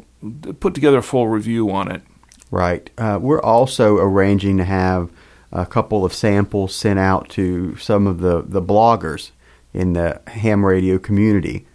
put 0.59 0.73
together 0.73 0.97
a 0.97 1.03
full 1.03 1.27
review 1.27 1.69
on 1.71 1.91
it. 1.91 2.01
Right. 2.49 2.89
Uh, 2.97 3.19
we're 3.21 3.41
also 3.41 3.97
arranging 3.97 4.57
to 4.57 4.63
have 4.63 5.11
a 5.51 5.65
couple 5.65 6.05
of 6.05 6.13
samples 6.13 6.75
sent 6.75 6.99
out 6.99 7.29
to 7.29 7.75
some 7.77 8.07
of 8.07 8.19
the, 8.19 8.41
the 8.41 8.61
bloggers 8.61 9.31
in 9.73 9.93
the 9.93 10.21
ham 10.27 10.65
radio 10.65 10.97
community. 10.97 11.65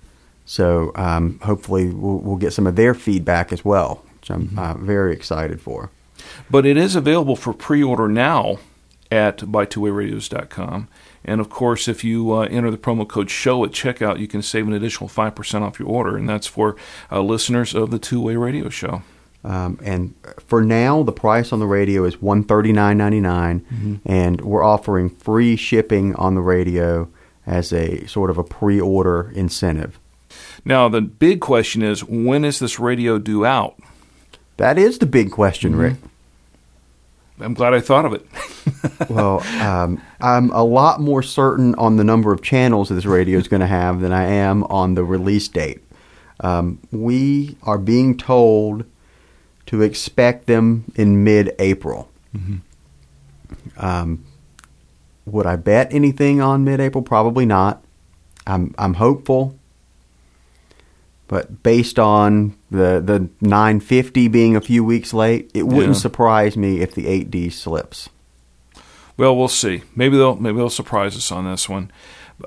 So 0.44 0.92
um, 0.94 1.38
hopefully 1.42 1.88
we'll, 1.88 2.18
we'll 2.18 2.36
get 2.36 2.52
some 2.52 2.66
of 2.66 2.76
their 2.76 2.94
feedback 2.94 3.52
as 3.52 3.64
well, 3.64 4.04
which 4.18 4.30
I'm 4.30 4.58
uh, 4.58 4.74
very 4.74 5.12
excited 5.12 5.60
for. 5.60 5.90
But 6.50 6.66
it 6.66 6.76
is 6.76 6.96
available 6.96 7.36
for 7.36 7.52
pre-order 7.52 8.08
now 8.08 8.58
at 9.12 9.38
buytwowayradios.com. 9.38 10.88
And 11.25 11.40
of 11.40 11.50
course, 11.50 11.87
if 11.87 12.02
you 12.02 12.33
uh, 12.33 12.40
enter 12.45 12.71
the 12.71 12.78
promo 12.78 13.07
code 13.07 13.28
SHOW 13.31 13.64
at 13.64 13.71
checkout, 13.71 14.19
you 14.19 14.26
can 14.26 14.40
save 14.40 14.66
an 14.66 14.73
additional 14.73 15.09
5% 15.09 15.61
off 15.61 15.78
your 15.78 15.88
order. 15.88 16.16
And 16.16 16.26
that's 16.26 16.47
for 16.47 16.76
uh, 17.11 17.21
listeners 17.21 17.75
of 17.75 17.90
the 17.90 17.99
Two 17.99 18.23
Way 18.23 18.37
Radio 18.37 18.71
Show. 18.71 19.02
Um, 19.45 19.78
and 19.83 20.14
for 20.47 20.62
now, 20.62 21.02
the 21.02 21.12
price 21.12 21.52
on 21.52 21.59
the 21.59 21.66
radio 21.66 22.04
is 22.04 22.23
one 22.23 22.45
thirty 22.45 22.73
nine 22.73 22.97
ninety 22.97 23.19
nine, 23.19 24.00
and 24.07 24.40
we're 24.40 24.62
offering 24.62 25.11
free 25.11 25.57
shipping 25.57 26.14
on 26.14 26.37
the 26.37 26.40
radio 26.40 27.09
as 27.45 27.73
a 27.73 28.07
sort 28.07 28.31
of 28.31 28.38
a 28.38 28.45
pre-order 28.45 29.33
incentive. 29.35 29.99
Now, 30.64 30.88
the 30.88 31.00
big 31.00 31.40
question 31.40 31.83
is 31.83 32.04
when 32.04 32.45
is 32.45 32.61
this 32.61 32.78
radio 32.78 33.19
due 33.19 33.45
out? 33.45 33.75
That 34.59 34.78
is 34.78 35.00
the 35.00 35.07
big 35.07 35.33
question, 35.33 35.75
Rick. 35.75 35.97
I'm 37.40 37.54
glad 37.54 37.74
I 37.74 37.80
thought 37.80 38.04
of 38.04 38.12
it. 38.12 38.26
well, 39.10 39.40
um, 39.60 40.00
I'm 40.20 40.50
a 40.50 40.62
lot 40.62 41.00
more 41.00 41.22
certain 41.22 41.74
on 41.76 41.96
the 41.96 42.04
number 42.04 42.32
of 42.32 42.42
channels 42.42 42.88
that 42.88 42.94
this 42.94 43.06
radio 43.06 43.38
is 43.38 43.48
going 43.48 43.60
to 43.60 43.66
have 43.66 44.00
than 44.00 44.12
I 44.12 44.24
am 44.24 44.64
on 44.64 44.94
the 44.94 45.04
release 45.04 45.48
date. 45.48 45.82
Um, 46.40 46.78
we 46.90 47.56
are 47.62 47.78
being 47.78 48.16
told 48.16 48.84
to 49.66 49.82
expect 49.82 50.46
them 50.46 50.84
in 50.94 51.24
mid-April. 51.24 52.10
Um, 53.76 54.24
would 55.24 55.46
I 55.46 55.56
bet 55.56 55.92
anything 55.92 56.40
on 56.40 56.64
mid-April? 56.64 57.02
Probably 57.02 57.46
not. 57.46 57.82
I'm 58.46 58.74
I'm 58.76 58.94
hopeful, 58.94 59.56
but 61.32 61.62
based 61.62 61.98
on 61.98 62.54
the 62.70 63.00
the 63.04 63.28
950 63.40 64.28
being 64.28 64.54
a 64.54 64.60
few 64.60 64.84
weeks 64.84 65.14
late, 65.14 65.50
it 65.54 65.66
wouldn't 65.66 65.96
Yeah. 65.96 66.00
surprise 66.06 66.56
me 66.58 66.80
if 66.82 66.94
the 66.94 67.06
8D 67.06 67.48
slips. 67.50 68.10
Well, 69.16 69.34
we'll 69.36 69.48
see. 69.48 69.82
Maybe 69.96 70.16
they'll 70.18 70.36
maybe 70.36 70.58
they'll 70.58 70.68
surprise 70.82 71.16
us 71.16 71.32
on 71.32 71.50
this 71.50 71.68
one. 71.70 71.90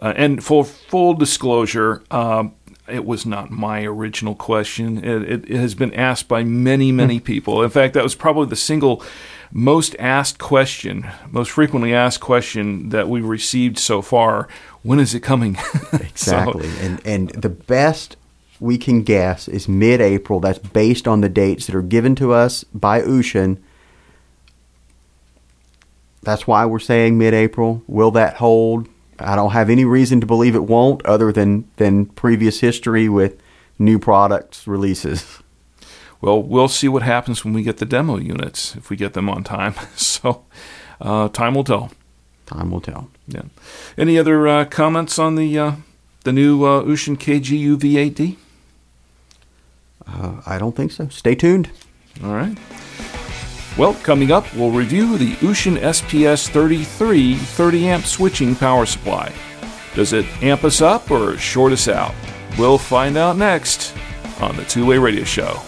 Uh, 0.01 0.13
and 0.15 0.43
for 0.43 0.63
full 0.63 1.13
disclosure, 1.15 2.03
um, 2.11 2.53
it 2.87 3.05
was 3.05 3.25
not 3.25 3.49
my 3.49 3.83
original 3.85 4.35
question. 4.35 4.97
It, 5.03 5.21
it, 5.33 5.49
it 5.49 5.57
has 5.57 5.73
been 5.73 5.93
asked 5.95 6.27
by 6.27 6.43
many 6.43 6.91
many 6.91 7.19
people. 7.19 7.63
In 7.63 7.69
fact, 7.71 7.95
that 7.95 8.03
was 8.03 8.13
probably 8.15 8.45
the 8.47 8.55
single 8.55 9.01
most 9.51 9.95
asked 9.99 10.37
question, 10.37 11.07
most 11.31 11.49
frequently 11.51 11.91
asked 11.93 12.19
question 12.19 12.89
that 12.89 13.07
we've 13.09 13.25
received 13.25 13.79
so 13.79 14.01
far. 14.03 14.47
When 14.83 14.99
is 14.99 15.15
it 15.15 15.21
coming? 15.21 15.55
So- 16.13 16.37
Exactly. 16.51 16.69
and 16.81 17.01
and 17.05 17.29
the 17.29 17.49
best 17.49 18.17
we 18.59 18.77
can 18.77 19.03
guess 19.03 19.47
is 19.47 19.67
mid-April. 19.67 20.39
That's 20.39 20.59
based 20.59 21.07
on 21.07 21.21
the 21.21 21.29
dates 21.29 21.67
that 21.67 21.75
are 21.75 21.81
given 21.81 22.15
to 22.15 22.33
us 22.33 22.63
by 22.65 23.01
Wouxun. 23.01 23.57
That's 26.24 26.47
why 26.47 26.65
we're 26.65 26.79
saying 26.79 27.17
mid-April. 27.17 27.83
Will 27.88 28.12
that 28.12 28.35
hold? 28.38 28.88
I 29.19 29.35
don't 29.35 29.51
have 29.51 29.69
any 29.69 29.85
reason 29.85 30.19
to 30.21 30.25
believe 30.25 30.55
it 30.55 30.63
won't, 30.63 31.05
other 31.05 31.31
than 31.31 31.69
than 31.77 32.07
previous 32.07 32.59
history 32.59 33.07
with 33.07 33.39
new 33.79 34.00
products 34.00 34.67
releases. 34.67 35.39
Well, 36.21 36.41
we'll 36.41 36.67
see 36.67 36.88
what 36.88 37.03
happens 37.03 37.45
when 37.45 37.53
we 37.53 37.62
get 37.62 37.77
the 37.77 37.85
demo 37.85 38.17
units 38.17 38.75
if 38.75 38.89
we 38.89 38.95
get 38.95 39.13
them 39.13 39.29
on 39.29 39.43
time. 39.43 39.75
So, 39.95 40.45
uh, 41.00 41.29
time 41.29 41.53
will 41.53 41.63
tell. 41.63 41.91
Time 42.45 42.71
will 42.71 42.81
tell. 42.81 43.09
Yeah. 43.27 43.43
Any 43.97 44.17
other 44.17 44.47
uh, 44.47 44.65
comments 44.65 45.19
on 45.19 45.35
the 45.35 45.59
uh, 45.59 45.71
the 46.24 46.31
new 46.31 46.63
uh, 46.63 46.81
Wouxun 46.83 47.17
KGU 47.17 47.77
V8D? 47.77 48.38
Uh, 50.07 50.41
I 50.45 50.57
don't 50.57 50.75
think 50.75 50.91
so. 50.91 51.07
Stay 51.09 51.35
tuned. 51.35 51.69
All 52.24 52.33
right. 52.33 52.57
Well, 53.77 53.93
coming 53.95 54.31
up, 54.31 54.45
we'll 54.55 54.71
review 54.71 55.17
the 55.17 55.33
Wouxun 55.35 55.77
SPS 55.77 56.47
33 56.47 57.35
30 57.35 57.88
amp 57.88 58.05
switching 58.05 58.55
power 58.55 58.85
supply. 58.85 59.33
Does 59.95 60.13
it 60.13 60.25
amp 60.41 60.63
us 60.63 60.81
up 60.81 61.12
or 61.12 61.38
short 61.38 61.74
us 61.74 61.88
out? 61.88 62.13
We'll 62.57 62.77
find 62.77 63.17
out 63.17 63.35
next 63.35 63.93
on 64.39 64.55
the 64.55 64.63
Two 64.65 64.85
Way 64.85 64.97
Radio 64.97 65.24
Show. 65.25 65.62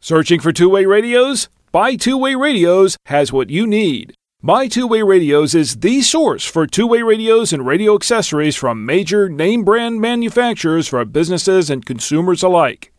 Searching 0.00 0.40
for 0.40 0.52
two 0.52 0.68
way 0.68 0.84
radios? 0.84 1.48
Buy 1.70 1.96
Two 1.96 2.18
Way 2.18 2.34
Radios 2.34 2.98
has 3.06 3.32
what 3.32 3.48
you 3.48 3.66
need. 3.66 4.14
Buy 4.44 4.66
Two 4.66 4.88
Way 4.88 5.02
Radios 5.02 5.54
is 5.54 5.76
the 5.76 6.02
source 6.02 6.44
for 6.44 6.66
two 6.66 6.88
way 6.88 7.00
radios 7.02 7.52
and 7.52 7.64
radio 7.64 7.94
accessories 7.94 8.56
from 8.56 8.84
major 8.84 9.28
name 9.28 9.62
brand 9.62 10.00
manufacturers 10.00 10.88
for 10.88 11.04
businesses 11.04 11.70
and 11.70 11.86
consumers 11.86 12.42
alike. 12.42 12.92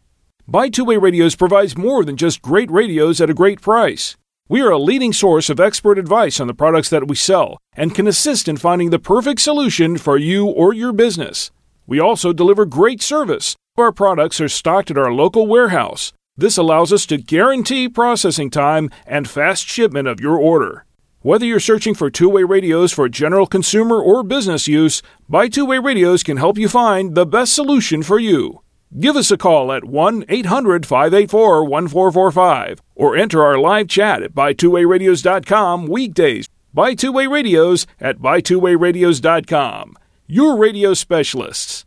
Buy 0.47 0.69
Two 0.69 0.85
Way 0.85 0.95
Radios 0.95 1.35
provides 1.35 1.77
more 1.77 2.05
than 2.05 2.15
just 2.15 2.41
great 2.41 2.71
radios 2.71 3.19
at 3.19 3.29
a 3.29 3.33
great 3.33 3.61
price. 3.61 4.15
We 4.47 4.61
are 4.61 4.69
a 4.69 4.77
leading 4.77 5.11
source 5.11 5.49
of 5.49 5.59
expert 5.59 5.99
advice 5.99 6.39
on 6.39 6.47
the 6.47 6.53
products 6.53 6.89
that 6.91 7.09
we 7.09 7.15
sell 7.17 7.57
and 7.73 7.93
can 7.93 8.07
assist 8.07 8.47
in 8.47 8.55
finding 8.55 8.91
the 8.91 8.97
perfect 8.97 9.41
solution 9.41 9.97
for 9.97 10.17
you 10.17 10.45
or 10.47 10.73
your 10.73 10.93
business. 10.93 11.51
We 11.85 11.99
also 11.99 12.31
deliver 12.31 12.65
great 12.65 13.01
service. 13.01 13.57
Our 13.75 13.91
products 13.91 14.39
are 14.39 14.47
stocked 14.47 14.91
at 14.91 14.97
our 14.97 15.11
local 15.11 15.45
warehouse. 15.45 16.13
This 16.37 16.57
allows 16.57 16.93
us 16.93 17.05
to 17.07 17.17
guarantee 17.17 17.89
processing 17.89 18.49
time 18.49 18.89
and 19.05 19.29
fast 19.29 19.67
shipment 19.67 20.07
of 20.07 20.21
your 20.21 20.37
order. 20.37 20.85
Whether 21.23 21.45
you're 21.45 21.61
searching 21.61 21.93
for 21.93 22.09
two 22.09 22.27
way 22.27 22.43
radios 22.43 22.91
for 22.91 23.07
general 23.07 23.47
consumer 23.47 23.95
or 23.95 24.23
business 24.23 24.67
use, 24.67 25.01
Buy 25.29 25.47
Two 25.47 25.65
Way 25.65 25.79
Radios 25.79 26.21
can 26.21 26.35
help 26.35 26.57
you 26.57 26.67
find 26.67 27.15
the 27.15 27.25
best 27.25 27.53
solution 27.53 28.03
for 28.03 28.19
you. 28.19 28.59
Give 28.99 29.15
us 29.15 29.31
a 29.31 29.37
call 29.37 29.71
at 29.71 29.85
1 29.85 30.25
800 30.27 30.85
584 30.85 31.63
1445 31.63 32.81
or 32.95 33.15
enter 33.15 33.41
our 33.41 33.57
live 33.57 33.87
chat 33.87 34.21
at 34.21 34.33
buytwowayradios.com 34.33 35.87
weekdays. 35.87 36.49
Buy 36.73 36.93
Two 36.93 37.13
Way 37.13 37.27
Radios 37.27 37.87
at 38.01 38.17
buytwowayradios.com. 38.17 39.97
Your 40.27 40.57
radio 40.57 40.93
specialists. 40.93 41.85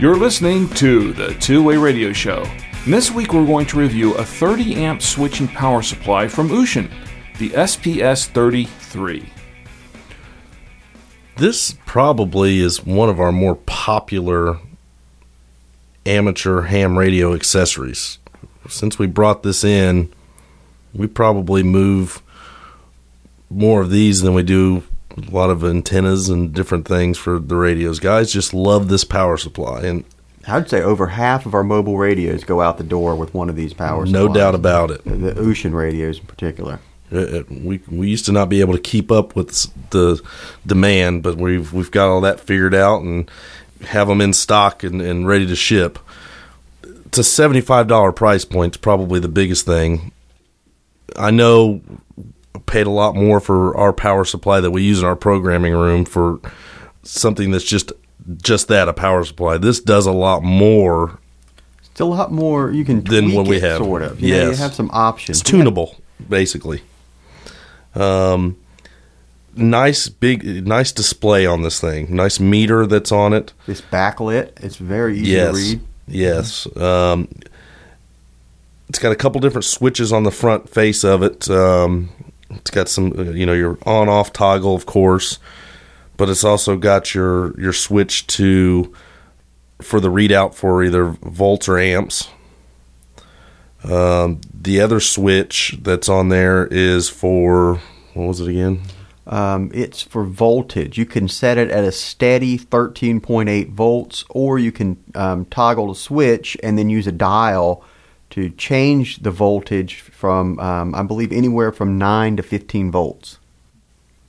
You're 0.00 0.16
listening 0.16 0.66
to 0.76 1.12
the 1.12 1.34
Two 1.34 1.62
Way 1.62 1.76
Radio 1.76 2.10
Show. 2.10 2.44
And 2.86 2.94
this 2.94 3.10
week 3.10 3.34
we're 3.34 3.44
going 3.44 3.66
to 3.66 3.78
review 3.78 4.14
a 4.14 4.24
30 4.24 4.76
amp 4.76 5.02
switching 5.02 5.46
power 5.46 5.82
supply 5.82 6.26
from 6.26 6.48
Wouxun, 6.48 6.90
the 7.36 7.50
SPS 7.50 8.26
33. 8.26 9.30
This 11.36 11.76
probably 11.84 12.60
is 12.60 12.82
one 12.82 13.10
of 13.10 13.20
our 13.20 13.30
more 13.30 13.56
popular 13.56 14.58
amateur 16.06 16.62
ham 16.62 16.98
radio 16.98 17.34
accessories. 17.34 18.16
Since 18.70 18.98
we 18.98 19.06
brought 19.06 19.42
this 19.42 19.64
in, 19.64 20.10
we 20.94 21.08
probably 21.08 21.62
move 21.62 22.22
more 23.50 23.82
of 23.82 23.90
these 23.90 24.22
than 24.22 24.32
we 24.32 24.44
do 24.44 24.82
a 25.16 25.30
lot 25.30 25.50
of 25.50 25.64
antennas 25.64 26.28
and 26.28 26.52
different 26.52 26.86
things 26.86 27.18
for 27.18 27.38
the 27.38 27.56
radios. 27.56 27.98
Guys 28.00 28.32
just 28.32 28.54
love 28.54 28.88
this 28.88 29.04
power 29.04 29.36
supply, 29.36 29.82
and 29.82 30.04
I'd 30.46 30.68
say 30.70 30.82
over 30.82 31.08
half 31.08 31.46
of 31.46 31.54
our 31.54 31.64
mobile 31.64 31.98
radios 31.98 32.44
go 32.44 32.60
out 32.60 32.78
the 32.78 32.84
door 32.84 33.14
with 33.14 33.34
one 33.34 33.48
of 33.48 33.56
these 33.56 33.74
power 33.74 34.06
no 34.06 34.26
supplies. 34.26 34.34
doubt 34.34 34.54
about 34.54 34.90
it. 34.90 35.04
The, 35.04 35.34
Wouxun 35.34 35.74
radios 35.74 36.18
in 36.18 36.26
particular. 36.26 36.80
Uh, 37.12 37.18
uh, 37.18 37.42
we 37.50 37.80
we 37.88 38.08
used 38.08 38.24
to 38.26 38.32
not 38.32 38.48
be 38.48 38.60
able 38.60 38.74
to 38.74 38.80
keep 38.80 39.10
up 39.10 39.34
with 39.34 39.50
the 39.90 40.20
demand, 40.64 41.22
but 41.22 41.36
we've 41.36 41.72
we've 41.72 41.90
got 41.90 42.08
all 42.08 42.20
that 42.20 42.40
figured 42.40 42.74
out 42.74 43.02
and 43.02 43.30
have 43.82 44.08
them 44.08 44.20
in 44.20 44.32
stock 44.32 44.82
and, 44.84 45.00
and 45.02 45.26
ready 45.26 45.46
to 45.46 45.56
ship. 45.56 45.98
It's 47.06 47.18
a 47.18 47.24
seventy 47.24 47.60
five 47.60 47.88
dollar 47.88 48.12
price 48.12 48.44
point. 48.44 48.76
It's 48.76 48.80
probably 48.80 49.18
the 49.18 49.28
biggest 49.28 49.66
thing. 49.66 50.12
I 51.16 51.32
know 51.32 51.80
paid 52.66 52.86
a 52.86 52.90
lot 52.90 53.14
more 53.14 53.40
for 53.40 53.76
our 53.76 53.92
power 53.92 54.24
supply 54.24 54.60
that 54.60 54.70
we 54.70 54.82
use 54.82 55.00
in 55.00 55.04
our 55.04 55.16
programming 55.16 55.72
room 55.72 56.04
for 56.04 56.40
something 57.02 57.50
that's 57.50 57.64
just 57.64 57.92
just 58.42 58.68
that 58.68 58.88
a 58.88 58.92
power 58.92 59.24
supply. 59.24 59.58
This 59.58 59.80
does 59.80 60.06
a 60.06 60.12
lot 60.12 60.42
more. 60.42 61.18
It's 61.90 62.00
a 62.00 62.04
lot 62.04 62.30
more 62.32 62.70
you 62.70 62.84
can 62.84 63.02
Than 63.02 63.32
what 63.32 63.48
we 63.48 63.56
it, 63.56 63.62
have. 63.62 63.78
Sort 63.78 64.02
of. 64.02 64.20
You 64.20 64.36
know, 64.36 64.50
you 64.50 64.56
have 64.56 64.74
some 64.74 64.90
options. 64.92 65.40
It's 65.40 65.50
tunable, 65.50 65.96
basically. 66.28 66.82
Um, 67.94 68.56
nice 69.56 70.08
big, 70.08 70.66
nice 70.66 70.92
display 70.92 71.46
on 71.46 71.62
this 71.62 71.80
thing. 71.80 72.14
Nice 72.14 72.38
meter 72.38 72.86
that's 72.86 73.10
on 73.10 73.32
it. 73.32 73.52
It's 73.66 73.80
backlit. 73.80 74.52
It's 74.62 74.76
very 74.76 75.18
easy 75.18 75.32
yes, 75.32 75.54
to 75.54 75.56
read. 75.56 75.80
yes. 76.06 76.76
Um, 76.76 77.28
it's 78.88 78.98
got 78.98 79.12
a 79.12 79.16
couple 79.16 79.40
different 79.40 79.64
switches 79.64 80.12
on 80.12 80.24
the 80.24 80.30
front 80.30 80.68
face 80.68 81.04
of 81.04 81.22
it. 81.22 81.48
Um, 81.50 82.10
it's 82.50 82.70
got 82.70 82.88
some, 82.88 83.12
uh, 83.18 83.22
you 83.30 83.46
know, 83.46 83.52
your 83.52 83.78
on-off 83.84 84.32
toggle, 84.32 84.74
of 84.74 84.86
course, 84.86 85.38
but 86.16 86.28
it's 86.28 86.44
also 86.44 86.76
got 86.76 87.14
your 87.14 87.58
your 87.60 87.72
switch 87.72 88.26
to 88.28 88.94
for 89.80 90.00
the 90.00 90.10
readout 90.10 90.54
for 90.54 90.82
either 90.82 91.04
volts 91.22 91.68
or 91.68 91.78
amps. 91.78 92.28
Um, 93.82 94.40
the 94.52 94.80
other 94.80 95.00
switch 95.00 95.78
that's 95.80 96.08
on 96.08 96.28
there 96.28 96.66
is 96.66 97.08
for 97.08 97.80
what 98.14 98.26
was 98.26 98.40
it 98.40 98.48
again? 98.48 98.82
Um, 99.26 99.70
it's 99.72 100.02
for 100.02 100.24
voltage. 100.24 100.98
You 100.98 101.06
can 101.06 101.28
set 101.28 101.56
it 101.56 101.70
at 101.70 101.84
a 101.84 101.92
steady 101.92 102.58
13.8 102.58 103.70
volts, 103.70 104.24
or 104.28 104.58
you 104.58 104.72
can 104.72 105.02
um, 105.14 105.44
toggle 105.46 105.88
the 105.88 105.94
switch 105.94 106.56
and 106.62 106.76
then 106.76 106.90
use 106.90 107.06
a 107.06 107.12
dial 107.12 107.84
to 108.30 108.50
change 108.50 109.18
the 109.18 109.30
voltage 109.30 110.00
from, 110.00 110.58
um, 110.60 110.94
I 110.94 111.02
believe, 111.02 111.32
anywhere 111.32 111.72
from 111.72 111.98
9 111.98 112.36
to 112.36 112.42
15 112.42 112.90
volts. 112.90 113.38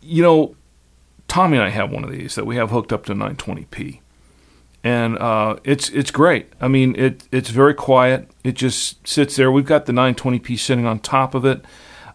You 0.02 0.24
know, 0.24 0.56
Tommy 1.28 1.58
and 1.58 1.66
I 1.66 1.70
have 1.70 1.92
one 1.92 2.04
of 2.04 2.12
these 2.12 2.36
that 2.36 2.46
we 2.46 2.58
have 2.58 2.72
hooked 2.72 2.92
up 2.92 3.06
to 3.06 3.14
920p, 3.14 4.00
and 4.84 5.18
uh, 5.18 5.56
it's 5.64 5.90
it's 5.90 6.12
great. 6.12 6.52
I 6.60 6.68
mean, 6.68 6.94
it 6.98 7.24
it's 7.32 7.50
very 7.50 7.74
quiet. 7.74 8.30
It 8.44 8.54
just 8.54 9.08
sits 9.08 9.38
there. 9.38 9.50
We've 9.50 9.66
got 9.66 9.86
the 9.86 9.94
920p 9.94 10.60
sitting 10.60 10.86
on 10.86 11.00
top 11.00 11.34
of 11.34 11.46
it, 11.46 11.64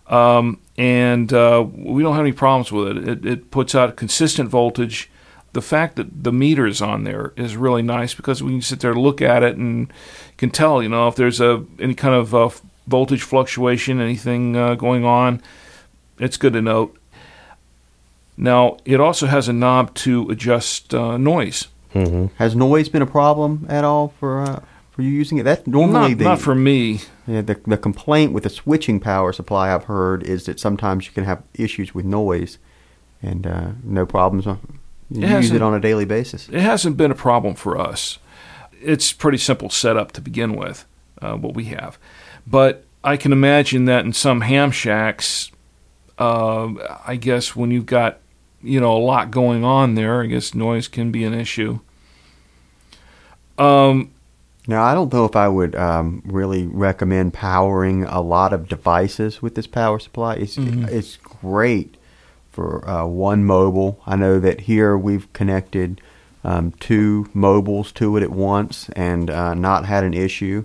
um, 0.09 0.61
and 0.77 1.33
uh, 1.33 1.65
we 1.73 2.03
don't 2.03 2.15
have 2.15 2.25
any 2.25 2.33
problems 2.33 2.71
with 2.71 2.97
it. 2.97 3.09
it. 3.09 3.25
It 3.27 3.51
puts 3.51 3.75
out 3.75 3.89
a 3.89 3.93
consistent 3.93 4.51
voltage. 4.51 5.09
The 5.57 5.63
fact 5.63 5.97
that 5.97 6.23
the 6.25 6.33
meter 6.33 6.67
is 6.67 6.83
on 6.83 7.05
there 7.05 7.33
is 7.35 7.57
really 7.57 7.81
nice 7.81 8.13
because 8.15 8.43
we 8.43 8.51
can 8.53 8.61
sit 8.61 8.81
there, 8.81 8.93
and 8.93 9.01
look 9.01 9.23
at 9.23 9.43
it, 9.43 9.57
and 9.57 9.91
can 10.37 10.51
tell. 10.51 10.83
You 10.83 10.91
know, 10.91 11.09
if 11.09 11.17
there's 11.17 11.41
a 11.41 11.65
any 11.79 11.95
kind 11.95 12.15
of 12.15 12.35
uh, 12.35 12.51
voltage 12.87 13.23
fluctuation, 13.23 13.99
anything 13.99 14.55
uh, 14.55 14.75
going 14.75 15.07
on, 15.07 15.41
it's 16.19 16.37
good 16.37 16.53
to 16.53 16.61
note. 16.61 16.95
Now, 18.37 18.77
it 18.85 19.01
also 19.01 19.27
has 19.27 19.49
a 19.49 19.53
knob 19.55 19.95
to 20.05 20.29
adjust 20.29 20.93
uh, 20.93 21.17
noise. 21.17 21.69
Has 22.37 22.55
noise 22.55 22.91
been 22.91 23.01
a 23.01 23.07
problem 23.07 23.65
at 23.71 23.83
all 23.83 24.13
for 24.21 24.43
uh, 24.43 24.61
for 24.91 25.01
you 25.01 25.09
using 25.09 25.39
it? 25.39 25.45
That's 25.45 25.67
normally 25.67 26.11
Not, 26.11 26.19
the, 26.19 26.25
not 26.25 26.41
for 26.41 26.55
me. 26.55 27.01
yeah, 27.27 27.41
the 27.41 27.59
the 27.67 27.79
complaint 27.79 28.35
with 28.35 28.43
the 28.43 28.51
switching 28.51 29.01
power 29.01 29.33
supply 29.33 29.75
I've 29.75 29.85
heard 29.85 30.23
is 30.23 30.45
that 30.45 30.61
sometimes 30.61 31.07
you 31.07 31.13
can 31.13 31.25
have 31.25 31.43
issues 31.55 31.95
with 31.95 32.05
noise, 32.05 32.59
and 33.23 33.47
uh, 33.47 33.69
no 33.83 34.05
problems. 34.05 34.47
You 35.11 35.27
use 35.27 35.51
it 35.53 35.63
on 35.63 35.75
a 35.75 35.81
daily 35.81 36.05
basis. 36.05 36.49
It 36.49 36.61
hasn't 36.61 36.97
been 36.97 37.11
a 37.11 37.15
problem 37.15 37.55
for 37.55 37.79
us. 37.79 38.19
It's 38.83 39.13
pretty 39.13 39.39
simple 39.39 39.71
setup 39.71 40.13
to 40.13 40.21
begin 40.21 40.57
with, 40.57 40.85
uh, 41.23 41.35
what 41.37 41.55
we 41.55 41.67
have. 41.67 41.99
But 42.47 42.85
I 43.05 43.17
can 43.17 43.33
imagine 43.33 43.85
that 43.87 44.05
in 44.05 44.13
some 44.13 44.41
ham 44.43 44.71
shacks, 44.71 45.51
uh, 46.19 46.69
I 47.07 47.17
guess 47.17 47.55
when 47.55 47.71
you've 47.71 47.87
got 47.87 48.19
you 48.63 48.81
know 48.81 48.97
a 48.97 48.99
lot 48.99 49.31
going 49.31 49.65
on 49.65 49.95
there, 49.95 50.23
I 50.23 50.27
guess 50.27 50.55
noise 50.55 50.89
can 50.89 51.13
be 51.13 51.25
an 51.25 51.35
issue. 51.35 51.79
Um, 53.59 54.11
Now, 54.67 54.83
I 54.83 54.95
don't 54.95 55.13
know 55.13 55.25
if 55.25 55.37
I 55.37 55.49
would 55.49 55.77
um, 55.77 56.23
really 56.27 56.67
recommend 56.67 57.33
powering 57.33 58.05
a 58.05 58.21
lot 58.21 58.53
of 58.53 58.69
devices 58.69 59.41
with 59.41 59.55
this 59.55 59.67
power 59.67 59.99
supply. 60.01 60.35
It's 60.35 60.57
it's 60.59 61.17
great 61.19 61.97
for 62.57 62.89
uh, 62.89 63.05
one 63.05 63.45
mobile. 63.45 64.01
I 64.07 64.17
know 64.17 64.41
that 64.41 64.63
here 64.63 64.97
we've 64.97 65.31
connected 65.35 66.01
um, 66.43 66.73
two 66.81 67.29
mobiles 67.35 67.93
to 67.93 68.17
it 68.17 68.23
at 68.23 68.31
once 68.31 68.89
and 68.97 69.29
uh, 69.29 69.53
not 69.53 69.85
had 69.85 70.05
an 70.05 70.15
issue. 70.15 70.65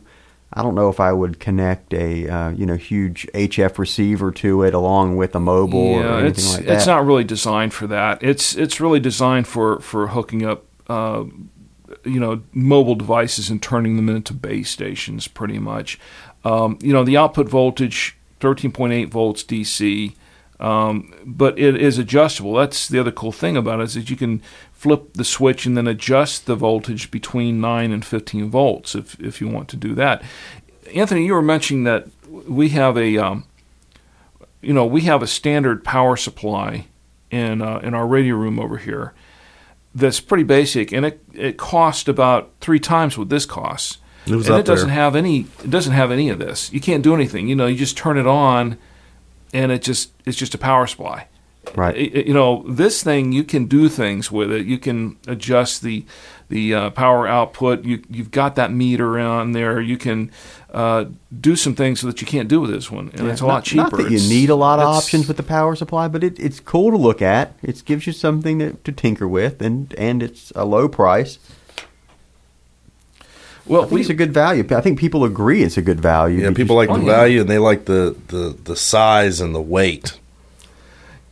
I 0.54 0.64
don't 0.64 0.74
know 0.76 0.90
if 0.90 1.02
I 1.02 1.12
would 1.12 1.40
connect 1.40 1.94
a 1.94 2.28
uh, 2.30 2.50
you 2.52 2.66
know 2.66 2.76
huge 2.76 3.28
HF 3.34 3.78
receiver 3.78 4.32
to 4.34 4.64
it 4.64 4.74
along 4.74 5.18
with 5.18 5.36
a 5.36 5.40
mobile 5.40 5.80
or 5.80 6.02
yeah, 6.02 6.18
anything 6.18 6.30
it's 6.30 6.54
like 6.56 6.66
that. 6.66 6.76
it's 6.78 6.88
not 6.88 7.06
really 7.06 7.24
designed 7.26 7.74
for 7.74 7.88
that. 7.88 8.24
It's 8.24 8.56
it's 8.56 8.80
really 8.80 9.00
designed 9.00 9.48
for 9.48 9.80
for 9.80 10.08
hooking 10.08 10.46
up, 10.46 10.66
uh, 10.88 11.26
you 12.06 12.20
know, 12.20 12.42
mobile 12.54 12.96
devices 12.96 13.50
and 13.50 13.62
turning 13.62 13.98
them 13.98 14.08
into 14.08 14.34
base 14.34 14.70
stations, 14.70 15.28
pretty 15.28 15.60
much. 15.60 16.00
Um, 16.46 16.80
you 16.82 16.94
know, 16.94 17.04
the 17.04 17.18
output 17.18 17.50
voltage, 17.50 18.18
thirteen 18.40 18.72
point 18.72 18.94
eight 18.94 19.10
volts 19.10 19.44
DC, 19.44 20.16
um, 20.62 21.14
but 21.26 21.58
it 21.58 21.76
is 21.76 21.98
adjustable. 21.98 22.54
That's 22.54 22.88
the 22.88 23.00
other 23.00 23.12
cool 23.12 23.32
thing 23.32 23.58
about 23.58 23.80
it 23.80 23.84
is 23.84 23.94
that 23.96 24.10
you 24.10 24.16
can 24.16 24.42
flip 24.72 25.14
the 25.14 25.26
switch 25.26 25.66
and 25.66 25.76
then 25.76 25.88
adjust 25.88 26.46
the 26.46 26.56
voltage 26.56 27.12
between 27.12 27.60
nine 27.60 27.92
and 27.92 28.06
fifteen 28.06 28.50
volts 28.50 28.96
if 28.96 29.20
if 29.20 29.42
you 29.42 29.48
want 29.48 29.70
to 29.70 29.78
do 29.78 29.94
that. 29.96 30.24
Anthony, 30.96 31.26
you 31.26 31.34
were 31.34 31.42
mentioning 31.42 31.84
that 31.86 32.08
we 32.30 32.70
have 32.70 32.98
a 32.98 33.18
um, 33.18 33.46
you 34.62 34.74
know, 34.74 34.86
we 34.86 35.02
have 35.02 35.24
a 35.24 35.28
standard 35.28 35.84
power 35.84 36.16
supply 36.16 36.88
in 37.30 37.62
uh, 37.62 37.80
in 37.80 37.94
our 37.94 38.06
radio 38.06 38.36
room 38.36 38.60
over 38.60 38.78
here, 38.78 39.14
that's 39.96 40.20
pretty 40.20 40.44
basic, 40.44 40.92
and 40.92 41.06
it 41.06 41.22
it 41.34 41.58
cost 41.58 42.08
about 42.08 42.52
three 42.62 42.80
times 42.80 43.18
what 43.18 43.30
this 43.30 43.46
costs. 43.46 43.98
It 44.28 44.36
was 44.36 44.48
and 44.48 44.60
it 44.60 44.66
doesn't 44.66 44.90
there. 44.90 44.96
have 44.96 45.16
any. 45.16 45.48
It 45.64 45.70
doesn't 45.70 45.94
have 45.94 46.12
any 46.12 46.30
of 46.30 46.40
this. 46.40 46.72
You 46.72 46.80
can't 46.80 47.04
do 47.04 47.16
anything. 47.16 47.48
You 47.48 47.56
know, 47.56 47.68
you 47.68 47.76
just 47.76 47.98
turn 47.98 48.18
it 48.18 48.28
on, 48.28 48.78
and 49.54 49.72
it 49.72 49.82
just 49.82 50.12
it's 50.26 50.38
just 50.38 50.54
a 50.56 50.58
power 50.58 50.88
supply. 50.88 51.28
Right. 51.76 51.96
I- 51.96 52.20
I- 52.20 52.24
you 52.24 52.34
know, 52.34 52.66
this 52.68 53.04
thing 53.04 53.32
you 53.32 53.44
can 53.44 53.66
do 53.66 53.88
things 53.88 54.32
with 54.32 54.52
it. 54.52 54.66
You 54.66 54.78
can 54.80 55.18
adjust 55.28 55.82
the 55.84 56.06
the 56.50 56.74
uh, 56.74 56.90
power 56.90 57.28
output. 57.28 57.86
You 57.86 58.02
you've 58.10 58.32
got 58.32 58.56
that 58.56 58.72
meter 58.72 59.20
on 59.20 59.52
there. 59.54 59.80
You 59.80 59.98
can 59.98 60.32
uh, 60.74 61.06
do 61.40 61.56
some 61.56 61.76
things 61.76 62.02
that 62.02 62.20
you 62.20 62.28
can't 62.28 62.50
do 62.50 62.60
with 62.62 62.72
this 62.72 62.90
one, 62.92 63.12
and 63.14 63.28
it's 63.30 63.42
a 63.42 63.46
Not- 63.46 63.54
lot 63.54 63.64
cheaper. 63.64 63.82
Not 63.84 63.92
that 63.92 64.10
you 64.10 64.16
It's- 64.18 64.30
need 64.30 64.50
a 64.50 64.56
lot 64.56 64.80
of 64.80 64.86
options 64.88 65.28
with 65.28 65.38
the 65.38 65.44
power 65.44 65.76
supply, 65.76 66.08
but 66.08 66.24
it, 66.24 66.40
it's 66.40 66.60
cool 66.60 66.92
to 66.92 66.98
look 66.98 67.22
at. 67.22 67.54
It 67.62 67.84
gives 67.86 68.08
you 68.08 68.12
something 68.14 68.60
to, 68.60 68.74
to 68.74 68.92
tinker 68.92 69.28
with, 69.28 69.62
and 69.62 69.94
and 69.98 70.24
it's 70.24 70.52
a 70.56 70.66
low 70.66 70.90
price. 70.90 71.38
Well, 73.66 73.82
I 73.82 73.86
think 73.86 73.94
we, 73.94 74.02
it's 74.02 74.10
a 74.10 74.16
good 74.16 74.34
value. 74.34 74.66
I 74.72 74.82
think 74.82 75.00
people 75.00 75.24
agree 75.24 75.64
it's 75.64 75.78
a 75.78 75.82
good 75.82 76.00
value. 76.02 76.42
Yeah, 76.44 76.52
people 76.54 76.76
like 76.76 76.90
the 76.90 77.00
yeah. 77.00 77.06
value 77.06 77.42
and 77.42 77.50
they 77.50 77.60
like 77.60 77.86
the, 77.86 78.16
the, 78.28 78.58
the 78.64 78.76
size 78.76 79.40
and 79.40 79.54
the 79.54 79.62
weight. 79.62 80.20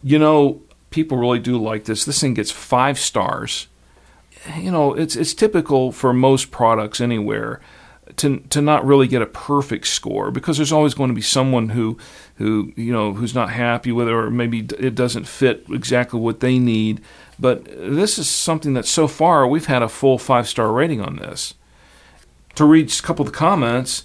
you 0.04 0.20
know, 0.20 0.62
people 0.90 1.18
really 1.18 1.40
do 1.40 1.58
like 1.58 1.86
this. 1.86 2.06
This 2.06 2.22
thing 2.22 2.34
gets 2.34 2.52
five 2.52 2.98
stars. 3.00 3.68
You 4.58 4.72
know, 4.72 4.94
it's 4.94 5.16
it's 5.16 5.34
typical 5.34 5.92
for 5.92 6.14
most 6.14 6.52
products 6.52 7.02
anywhere 7.02 7.60
to 8.18 8.40
to 8.50 8.62
not 8.62 8.86
really 8.86 9.08
get 9.08 9.22
a 9.22 9.26
perfect 9.26 9.88
score 9.88 10.32
because 10.32 10.58
there's 10.58 10.72
always 10.72 10.94
going 10.94 11.10
to 11.10 11.16
be 11.16 11.22
someone 11.22 11.70
who 11.70 11.98
who 12.36 12.72
you 12.76 12.94
know 12.94 13.14
who's 13.14 13.36
not 13.36 13.50
happy 13.52 13.92
with 13.92 14.08
it 14.08 14.14
or 14.14 14.30
maybe 14.32 14.60
it 14.80 14.96
doesn't 14.96 15.26
fit 15.28 15.66
exactly 15.70 16.20
what 16.20 16.40
they 16.40 16.58
need. 16.58 17.02
But 17.38 17.66
this 17.66 18.18
is 18.18 18.30
something 18.30 18.74
that 18.74 18.86
so 18.86 19.08
far 19.08 19.48
we've 19.48 19.66
had 19.66 19.82
a 19.82 19.90
full 19.90 20.18
five 20.18 20.48
star 20.48 20.72
rating 20.72 21.02
on 21.02 21.18
this. 21.18 21.54
To 22.56 22.66
read 22.66 22.92
a 22.92 23.02
couple 23.02 23.26
of 23.26 23.32
the 23.32 23.38
comments, 23.38 24.04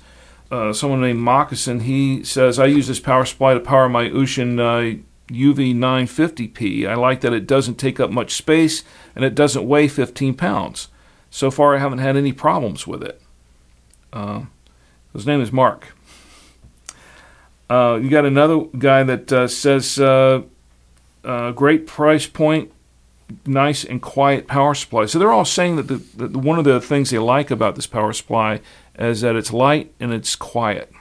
uh, 0.50 0.72
someone 0.72 1.00
named 1.00 1.18
Moccasin, 1.18 1.80
he 1.80 2.22
says, 2.22 2.58
I 2.58 2.66
use 2.66 2.86
this 2.86 3.00
power 3.00 3.24
supply 3.24 3.54
to 3.54 3.60
power 3.60 3.88
my 3.88 4.08
Wouxun 4.08 4.60
uh, 4.60 5.02
UV950P. 5.28 6.86
I 6.86 6.94
like 6.94 7.20
that 7.22 7.32
it 7.32 7.46
doesn't 7.46 7.76
take 7.76 7.98
up 7.98 8.10
much 8.10 8.34
space 8.34 8.84
and 9.14 9.24
it 9.24 9.34
doesn't 9.34 9.66
weigh 9.66 9.88
15 9.88 10.34
pounds. 10.34 10.88
So 11.30 11.50
far, 11.50 11.74
I 11.74 11.78
haven't 11.78 11.98
had 11.98 12.16
any 12.16 12.32
problems 12.32 12.86
with 12.86 13.02
it. 13.02 13.20
Uh, 14.12 14.44
his 15.12 15.26
name 15.26 15.40
is 15.40 15.50
Mark. 15.50 15.96
Uh, 17.68 17.98
you 18.00 18.08
got 18.08 18.24
another 18.24 18.60
guy 18.78 19.02
that 19.02 19.32
uh, 19.32 19.48
says, 19.48 19.98
uh, 19.98 20.42
great 21.54 21.86
price 21.86 22.26
point, 22.26 22.70
nice 23.46 23.84
and 23.84 24.00
quiet 24.02 24.46
power 24.46 24.74
supply. 24.74 25.06
So 25.06 25.18
they're 25.18 25.32
all 25.32 25.44
saying 25.44 25.76
that, 25.76 25.88
the, 25.88 25.96
that 26.16 26.36
one 26.36 26.58
of 26.58 26.64
the 26.64 26.80
things 26.80 27.10
they 27.10 27.18
like 27.18 27.50
about 27.50 27.74
this 27.76 27.86
power 27.86 28.12
supply 28.12 28.60
is 28.98 29.22
that 29.22 29.36
it's 29.36 29.52
light 29.52 29.92
and 29.98 30.12
it's 30.12 30.36
quiet. 30.36 30.92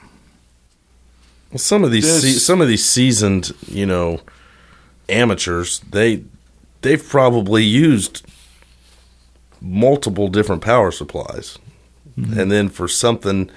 Well, 1.50 1.58
some 1.58 1.84
of 1.84 1.90
these 1.90 2.04
This- 2.04 2.34
se- 2.34 2.38
some 2.40 2.60
of 2.60 2.68
these 2.68 2.84
seasoned, 2.84 3.52
you 3.66 3.86
know, 3.86 4.20
amateurs, 5.08 5.80
they 5.90 6.24
they've 6.80 7.06
probably 7.06 7.62
used 7.62 8.26
multiple 9.60 10.28
different 10.28 10.62
power 10.62 10.90
supplies. 10.90 11.58
And 12.16 12.50
then 12.52 12.68
for 12.68 12.86
something 12.86 13.50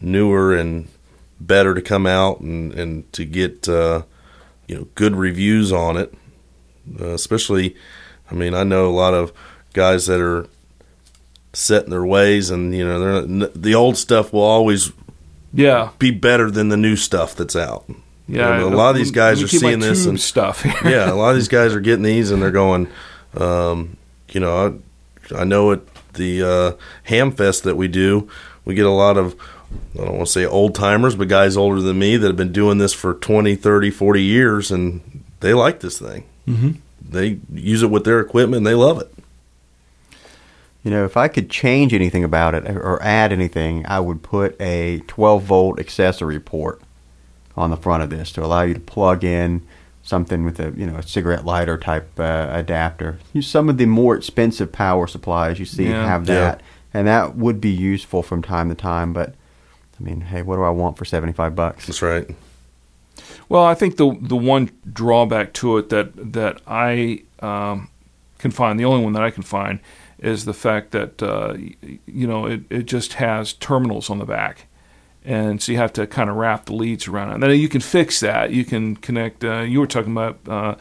newer 0.00 0.56
and 0.56 0.88
better 1.40 1.72
to 1.72 1.80
come 1.80 2.04
out 2.04 2.40
and, 2.40 2.72
and 2.72 3.12
to 3.12 3.24
get 3.24 3.68
uh, 3.68 4.02
you 4.66 4.76
know 4.76 4.88
good 4.96 5.14
reviews 5.14 5.72
on 5.72 5.96
it, 5.96 6.12
uh, 7.00 7.10
especially, 7.10 7.76
I 8.32 8.34
mean, 8.34 8.54
I 8.54 8.64
know 8.64 8.88
a 8.88 8.96
lot 8.96 9.12
of 9.12 9.30
guys 9.74 10.06
that 10.06 10.20
are 10.20 10.46
set 11.52 11.84
in 11.84 11.90
their 11.90 12.04
ways, 12.04 12.50
and 12.50 12.74
you 12.74 12.84
know, 12.86 12.98
they're, 13.26 13.48
the 13.48 13.74
old 13.74 13.96
stuff 13.98 14.32
will 14.32 14.40
always 14.40 14.90
Yeah, 15.52 15.90
be 15.98 16.10
better 16.10 16.50
than 16.50 16.70
the 16.70 16.76
new 16.78 16.96
stuff 16.96 17.34
that's 17.36 17.54
out. 17.56 17.84
yeah. 18.26 18.54
You 18.58 18.70
know, 18.70 18.74
a 18.74 18.76
lot 18.76 18.90
of 18.90 18.96
these 18.96 19.10
guys 19.10 19.38
We 19.38 19.44
are 19.44 19.48
seeing 19.48 19.80
this 19.80 20.06
and 20.06 20.18
stuff. 20.18 20.64
yeah, 20.84 21.12
a 21.12 21.14
lot 21.14 21.30
of 21.30 21.36
these 21.36 21.48
guys 21.48 21.74
are 21.74 21.80
getting 21.80 22.04
these 22.04 22.30
and 22.30 22.40
they're 22.40 22.50
going, 22.50 22.88
um, 23.36 23.98
you 24.30 24.40
know, 24.40 24.80
I, 25.30 25.40
I 25.40 25.44
know 25.44 25.72
at 25.72 25.80
the 26.14 26.42
uh, 26.42 26.72
Ham 27.04 27.32
Fest 27.32 27.64
that 27.64 27.76
we 27.76 27.86
do, 27.88 28.28
we 28.64 28.74
get 28.74 28.86
a 28.86 28.90
lot 28.90 29.18
of, 29.18 29.34
I 29.94 30.04
don't 30.04 30.16
want 30.16 30.26
to 30.26 30.32
say 30.32 30.46
old 30.46 30.74
timers, 30.74 31.14
but 31.16 31.28
guys 31.28 31.56
older 31.56 31.80
than 31.82 31.98
me 31.98 32.16
that 32.16 32.26
have 32.26 32.36
been 32.36 32.52
doing 32.52 32.78
this 32.78 32.94
for 32.94 33.12
20, 33.14 33.56
30, 33.56 33.90
40 33.90 34.22
years 34.22 34.70
and 34.70 35.24
they 35.40 35.52
like 35.52 35.80
this 35.80 35.98
thing. 35.98 36.24
Mm-hmm. 36.48 36.70
They 37.12 37.38
use 37.52 37.82
it 37.82 37.90
with 37.90 38.04
their 38.04 38.20
equipment 38.20 38.58
and 38.58 38.66
they 38.66 38.74
love 38.74 39.00
it. 39.00 39.12
You 40.82 40.90
know, 40.90 41.04
if 41.04 41.16
I 41.16 41.28
could 41.28 41.48
change 41.48 41.94
anything 41.94 42.24
about 42.24 42.54
it 42.56 42.68
or 42.68 43.00
add 43.02 43.32
anything, 43.32 43.86
I 43.86 44.00
would 44.00 44.22
put 44.22 44.60
a 44.60 44.98
12 45.06 45.42
volt 45.44 45.78
accessory 45.78 46.40
port 46.40 46.80
on 47.56 47.70
the 47.70 47.76
front 47.76 48.02
of 48.02 48.10
this 48.10 48.32
to 48.32 48.44
allow 48.44 48.62
you 48.62 48.74
to 48.74 48.80
plug 48.80 49.22
in 49.22 49.62
something 50.02 50.44
with 50.44 50.58
a 50.58 50.72
you 50.76 50.84
know 50.84 50.96
a 50.96 51.02
cigarette 51.04 51.44
lighter 51.44 51.78
type 51.78 52.18
uh, 52.18 52.48
adapter. 52.50 53.18
Use 53.32 53.46
some 53.46 53.68
of 53.68 53.76
the 53.78 53.86
more 53.86 54.16
expensive 54.16 54.72
power 54.72 55.06
supplies 55.06 55.60
you 55.60 55.64
see 55.64 55.88
Yeah. 55.90 56.04
have 56.04 56.28
Yeah. 56.28 56.34
that, 56.34 56.62
and 56.92 57.06
that 57.06 57.36
would 57.36 57.60
be 57.60 57.70
useful 57.70 58.22
from 58.24 58.42
time 58.42 58.68
to 58.68 58.74
time. 58.74 59.12
But 59.12 59.34
I 60.00 60.02
mean, 60.02 60.22
hey, 60.22 60.42
what 60.42 60.56
do 60.56 60.62
I 60.64 60.70
want 60.70 60.96
for 60.98 61.04
75 61.04 61.54
bucks? 61.54 61.86
That's 61.86 62.02
right. 62.02 62.28
Well, 63.48 63.64
I 63.64 63.74
think 63.74 63.96
the 63.96 64.16
the 64.20 64.36
one 64.36 64.70
drawback 64.90 65.52
to 65.54 65.78
it 65.78 65.88
that 65.90 66.32
that 66.32 66.60
I 66.66 67.22
um, 67.40 67.90
can 68.38 68.50
find, 68.50 68.78
the 68.78 68.84
only 68.84 69.04
one 69.04 69.12
that 69.12 69.22
I 69.22 69.30
can 69.30 69.42
find, 69.42 69.80
is 70.18 70.44
the 70.44 70.54
fact 70.54 70.92
that 70.92 71.22
uh, 71.22 71.54
you 72.06 72.26
know 72.26 72.46
it, 72.46 72.62
it 72.70 72.82
just 72.86 73.14
has 73.14 73.52
terminals 73.52 74.10
on 74.10 74.18
the 74.18 74.24
back, 74.24 74.66
and 75.24 75.60
so 75.62 75.72
you 75.72 75.78
have 75.78 75.92
to 75.94 76.06
kind 76.06 76.30
of 76.30 76.36
wrap 76.36 76.66
the 76.66 76.74
leads 76.74 77.08
around 77.08 77.30
it. 77.30 77.34
And 77.34 77.42
then 77.42 77.58
you 77.58 77.68
can 77.68 77.80
fix 77.80 78.20
that. 78.20 78.52
You 78.52 78.64
can 78.64 78.96
connect. 78.96 79.44
Uh, 79.44 79.60
you 79.60 79.80
were 79.80 79.86
talking 79.86 80.12
about 80.12 80.38
uh, 80.48 80.76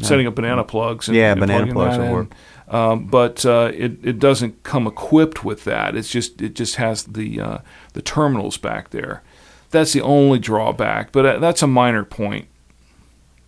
setting 0.00 0.26
up 0.26 0.34
banana 0.34 0.64
plugs. 0.64 1.08
And, 1.08 1.16
Yeah, 1.16 1.32
and 1.32 1.40
banana 1.40 1.72
plugs 1.72 1.98
will 1.98 2.12
work. 2.12 2.32
Um, 2.68 3.06
but 3.06 3.44
uh, 3.44 3.72
it 3.74 3.98
it 4.04 4.18
doesn't 4.18 4.62
come 4.62 4.86
equipped 4.86 5.44
with 5.44 5.64
that. 5.64 5.96
It's 5.96 6.08
just 6.08 6.40
it 6.40 6.54
just 6.54 6.76
has 6.76 7.04
the 7.04 7.40
uh, 7.40 7.58
the 7.94 8.02
terminals 8.02 8.58
back 8.58 8.90
there. 8.90 9.22
That's 9.70 9.92
the 9.92 10.02
only 10.02 10.38
drawback, 10.38 11.12
but 11.12 11.26
uh, 11.26 11.38
that's 11.38 11.62
a 11.62 11.66
minor 11.66 12.04
point. 12.04 12.46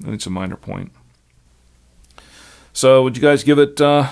It's 0.05 0.27
a 0.27 0.31
minor 0.31 0.57
point. 0.57 0.93
So, 2.73 3.03
would 3.03 3.17
you 3.17 3.23
guys 3.23 3.45
give 3.45 3.59
it, 3.59 3.81
uh, 3.81 4.09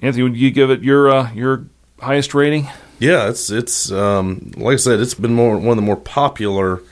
Anthony? 0.00 0.22
Would 0.24 0.36
you 0.36 0.50
give 0.50 0.70
it 0.70 0.82
your 0.82 1.10
uh, 1.10 1.32
your 1.32 1.66
highest 2.00 2.34
rating? 2.34 2.68
Yeah, 2.98 3.28
it's 3.28 3.50
it's 3.50 3.92
um, 3.92 4.52
like 4.56 4.74
I 4.74 4.76
said, 4.76 5.00
it's 5.00 5.14
been 5.14 5.34
more 5.34 5.56
one 5.56 5.70
of 5.70 5.76
the 5.76 5.82
more 5.82 5.96
popular 5.96 6.82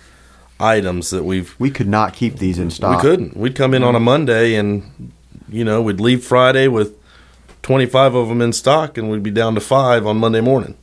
items 0.61 1.11
that 1.11 1.25
we've 1.25 1.59
We 1.59 1.71
could 1.71 1.89
not 1.89 2.15
keep 2.15 2.37
these 2.37 2.59
in 2.59 2.71
stock. 2.71 3.03
We 3.03 3.09
couldn't. 3.09 3.37
We'd 3.37 3.55
come 3.55 3.75
in 3.75 3.85
on 3.85 3.95
a 3.95 4.01
Monday 4.01 4.55
and, 4.55 5.13
you 5.49 5.65
know, 5.65 5.81
we'd 5.83 6.01
leave 6.01 6.25
Friday 6.25 6.69
with 6.69 6.97
25 7.63 8.15
of 8.15 8.29
them 8.29 8.41
in 8.41 8.53
stock 8.53 8.99
and 8.99 9.11
we'd 9.11 9.23
be 9.23 9.31
down 9.31 9.55
to 9.55 9.61
five 9.61 10.07
on 10.07 10.17
Monday 10.19 10.41
morning. 10.41 10.77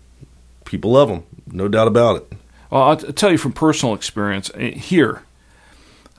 People 0.64 0.92
love 0.92 1.10
them, 1.10 1.24
no 1.48 1.68
doubt 1.68 1.88
about 1.88 2.18
it. 2.18 2.34
Well, 2.70 2.84
I'll 2.84 2.98
t- 2.98 3.12
tell 3.12 3.32
you 3.32 3.38
from 3.38 3.54
personal 3.54 3.96
experience 3.96 4.50
uh, 4.52 4.60
here 4.60 5.24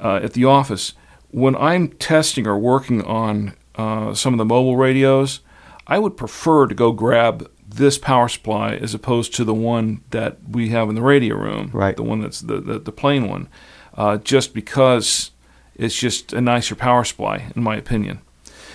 uh, 0.00 0.20
at 0.22 0.32
the 0.32 0.44
office, 0.44 0.94
when 1.30 1.56
I'm 1.56 1.88
testing 1.88 2.46
or 2.46 2.58
working 2.58 3.02
on 3.04 3.54
uh, 3.74 4.14
some 4.14 4.34
of 4.34 4.38
the 4.38 4.44
mobile 4.44 4.76
radios, 4.76 5.40
I 5.86 5.98
would 5.98 6.16
prefer 6.16 6.66
to 6.66 6.74
go 6.74 6.92
grab 6.92 7.50
this 7.68 7.98
power 7.98 8.28
supply 8.28 8.74
as 8.74 8.94
opposed 8.94 9.34
to 9.34 9.44
the 9.44 9.54
one 9.54 10.02
that 10.10 10.38
we 10.48 10.70
have 10.70 10.88
in 10.88 10.94
the 10.94 11.02
radio 11.02 11.36
room, 11.36 11.70
Right. 11.72 11.96
The 11.96 12.02
one 12.02 12.20
that's 12.20 12.40
the 12.40 12.60
the, 12.60 12.78
the 12.78 12.92
plain 12.92 13.28
one, 13.28 13.48
uh, 13.94 14.18
just 14.18 14.54
because 14.54 15.32
it's 15.74 15.98
just 15.98 16.32
a 16.32 16.40
nicer 16.40 16.74
power 16.74 17.04
supply, 17.04 17.50
in 17.54 17.62
my 17.62 17.76
opinion. 17.76 18.20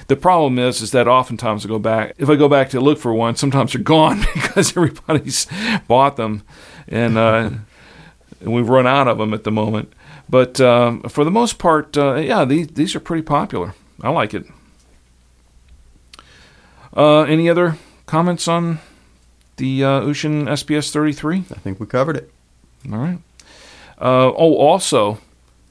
The 0.07 0.15
problem 0.15 0.59
is, 0.59 0.81
is 0.81 0.91
that 0.91 1.07
oftentimes 1.07 1.65
I 1.65 1.69
go 1.69 1.79
back. 1.79 2.15
If 2.17 2.29
I 2.29 2.35
go 2.35 2.49
back 2.49 2.69
to 2.71 2.81
look 2.81 2.99
for 2.99 3.13
one, 3.13 3.35
sometimes 3.35 3.73
they're 3.73 3.81
gone 3.81 4.19
because 4.33 4.75
everybody's 4.75 5.47
bought 5.87 6.17
them, 6.17 6.43
and 6.91 7.17
uh, 7.17 7.49
we've 8.41 8.69
run 8.69 8.85
out 8.85 9.07
of 9.07 9.17
them 9.17 9.33
at 9.33 9.43
the 9.43 9.51
moment. 9.51 9.91
But 10.29 10.61
um, 10.61 11.01
for 11.03 11.23
the 11.23 11.31
most 11.31 11.57
part, 11.57 11.97
uh, 11.97 12.15
yeah, 12.15 12.45
these 12.45 12.67
these 12.67 12.95
are 12.95 12.99
pretty 12.99 13.23
popular. 13.23 13.73
I 14.01 14.09
like 14.09 14.33
it. 14.33 14.45
Uh, 16.95 17.21
any 17.21 17.49
other 17.49 17.77
comments 18.05 18.47
on 18.47 18.79
the 19.57 19.83
uh, 19.83 20.01
Wouxun 20.01 20.45
SPS 20.45 20.91
33? 20.91 21.39
I 21.39 21.41
think 21.55 21.79
we 21.79 21.85
covered 21.85 22.17
it. 22.17 22.31
All 22.91 22.97
right. 22.97 23.19
Uh, 23.97 24.31
oh, 24.35 24.55
also, 24.55 25.19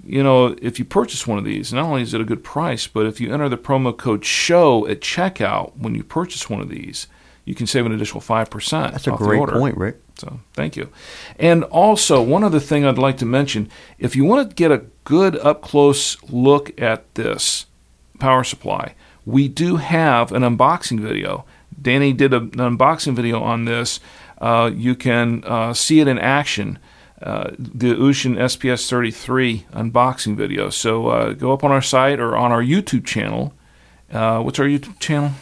you 0.05 0.23
know, 0.23 0.57
if 0.63 0.79
you 0.79 0.85
purchase 0.85 1.27
one 1.27 1.37
of 1.39 1.45
these, 1.45 1.73
not 1.73 1.85
only 1.85 2.03
is 2.03 2.15
it 2.15 2.21
a 2.21 2.25
good 2.25 2.45
price, 2.45 2.87
but 2.87 3.07
if 3.07 3.21
you 3.21 3.33
enter 3.33 3.49
the 3.49 3.59
promo 3.59 3.97
code 3.97 4.25
SHOW 4.25 4.87
at 4.87 5.01
checkout 5.01 5.77
when 5.77 5.95
you 5.95 6.05
purchase 6.05 6.49
one 6.49 6.61
of 6.61 6.69
these, 6.69 7.07
you 7.51 7.57
can 7.57 7.67
save 7.67 7.85
an 7.85 7.91
additional 7.91 8.21
5%. 8.21 8.93
That's 8.93 9.09
a 9.09 9.11
off 9.11 9.19
the 9.19 9.25
great 9.25 9.41
order. 9.41 9.59
point, 9.59 9.77
Rick. 9.77 9.97
So 10.15 10.39
thank 10.53 10.77
you. 10.77 10.89
And 11.37 11.65
also, 11.65 12.23
one 12.23 12.45
other 12.45 12.61
thing 12.61 12.85
I'd 12.85 12.97
like 12.97 13.19
to 13.19 13.27
mention 13.27 13.69
if 13.99 14.15
you 14.15 14.25
want 14.25 14.49
to 14.49 14.55
get 14.55 14.71
a 14.71 14.85
good 15.03 15.37
up 15.39 15.61
close 15.61 16.17
look 16.31 16.81
at 16.81 17.13
this 17.17 17.67
power 18.21 18.45
supply, 18.45 18.95
we 19.27 19.49
do 19.49 19.79
have 19.79 20.31
an 20.31 20.43
unboxing 20.43 21.01
video. 21.01 21.45
Danny 21.83 22.13
did 22.13 22.33
a, 22.33 22.37
an 22.37 22.51
unboxing 22.51 23.17
video 23.17 23.43
on 23.43 23.65
this. 23.65 23.99
Uh, 24.39 24.71
you 24.73 24.95
can 24.95 25.43
uh, 25.45 25.75
see 25.75 25.99
it 25.99 26.07
in 26.07 26.21
action. 26.21 26.79
Uh, 27.21 27.51
the 27.59 27.95
Wouxun 27.95 28.37
SPS 28.37 28.89
33 28.89 29.67
unboxing 29.73 30.37
video. 30.37 30.71
So 30.71 31.09
uh, 31.09 31.33
go 31.33 31.53
up 31.53 31.65
on 31.65 31.73
our 31.73 31.83
site 31.83 32.21
or 32.21 32.37
on 32.37 32.53
our 32.53 32.63
YouTube 32.63 33.05
channel. 33.05 33.55
Uh, 34.13 34.41
what's 34.41 34.61
our 34.61 34.67
YouTube 34.67 35.01
channel? 35.01 35.33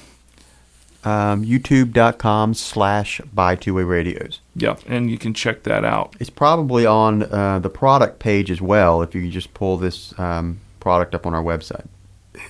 Um, 1.08 1.44
YouTube.com 1.44 2.54
slash 2.54 3.20
buy 3.32 3.56
two 3.56 3.74
way 3.74 3.82
radios. 3.82 4.40
Yeah, 4.54 4.76
and 4.86 5.10
you 5.10 5.16
can 5.16 5.32
check 5.32 5.62
that 5.62 5.84
out. 5.84 6.14
It's 6.20 6.28
probably 6.30 6.84
on 6.84 7.22
uh, 7.22 7.60
the 7.60 7.70
product 7.70 8.18
page 8.18 8.50
as 8.50 8.60
well 8.60 9.00
if 9.02 9.14
you 9.14 9.30
just 9.30 9.54
pull 9.54 9.78
this 9.78 10.18
um, 10.18 10.60
product 10.80 11.14
up 11.14 11.26
on 11.26 11.32
our 11.34 11.42
website. 11.42 11.86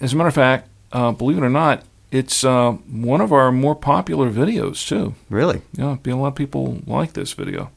As 0.01 0.13
a 0.13 0.17
matter 0.17 0.29
of 0.29 0.35
fact, 0.35 0.69
uh, 0.93 1.13
believe 1.13 1.39
it 1.39 1.43
or 1.45 1.51
not, 1.51 1.85
it's 2.11 2.43
uh, 2.43 2.73
one 2.91 3.21
of 3.21 3.33
our 3.33 3.53
more 3.53 3.75
popular 3.77 4.31
videos 4.31 4.87
too. 4.87 5.15
Really? 5.31 5.63
Yeah, 5.75 5.97
a 6.05 6.11
lot 6.15 6.29
of 6.29 6.35
people 6.35 6.81
like 6.87 7.13
this 7.13 7.33
video. 7.35 7.71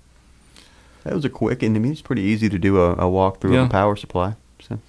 That 1.03 1.13
was 1.13 1.25
a 1.25 1.29
quick, 1.29 1.61
and 1.63 1.75
I 1.75 1.79
mean, 1.79 1.91
it's 1.91 2.01
pretty 2.01 2.21
easy 2.23 2.47
to 2.49 2.57
do 2.59 2.79
a, 2.79 2.93
a 2.93 3.05
walkthrough 3.05 3.53
Yeah. 3.53 3.61
of 3.61 3.67
a 3.67 3.69
power 3.71 3.95
supply. 3.95 4.35
So. 4.61 4.79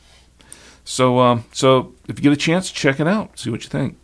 So, 0.84 1.18
um, 1.20 1.44
so 1.52 1.92
if 2.08 2.18
you 2.18 2.22
get 2.22 2.32
a 2.32 2.36
chance, 2.36 2.70
check 2.70 2.98
it 3.00 3.06
out. 3.06 3.38
See 3.38 3.50
what 3.50 3.62
you 3.62 3.68
think. 3.70 3.96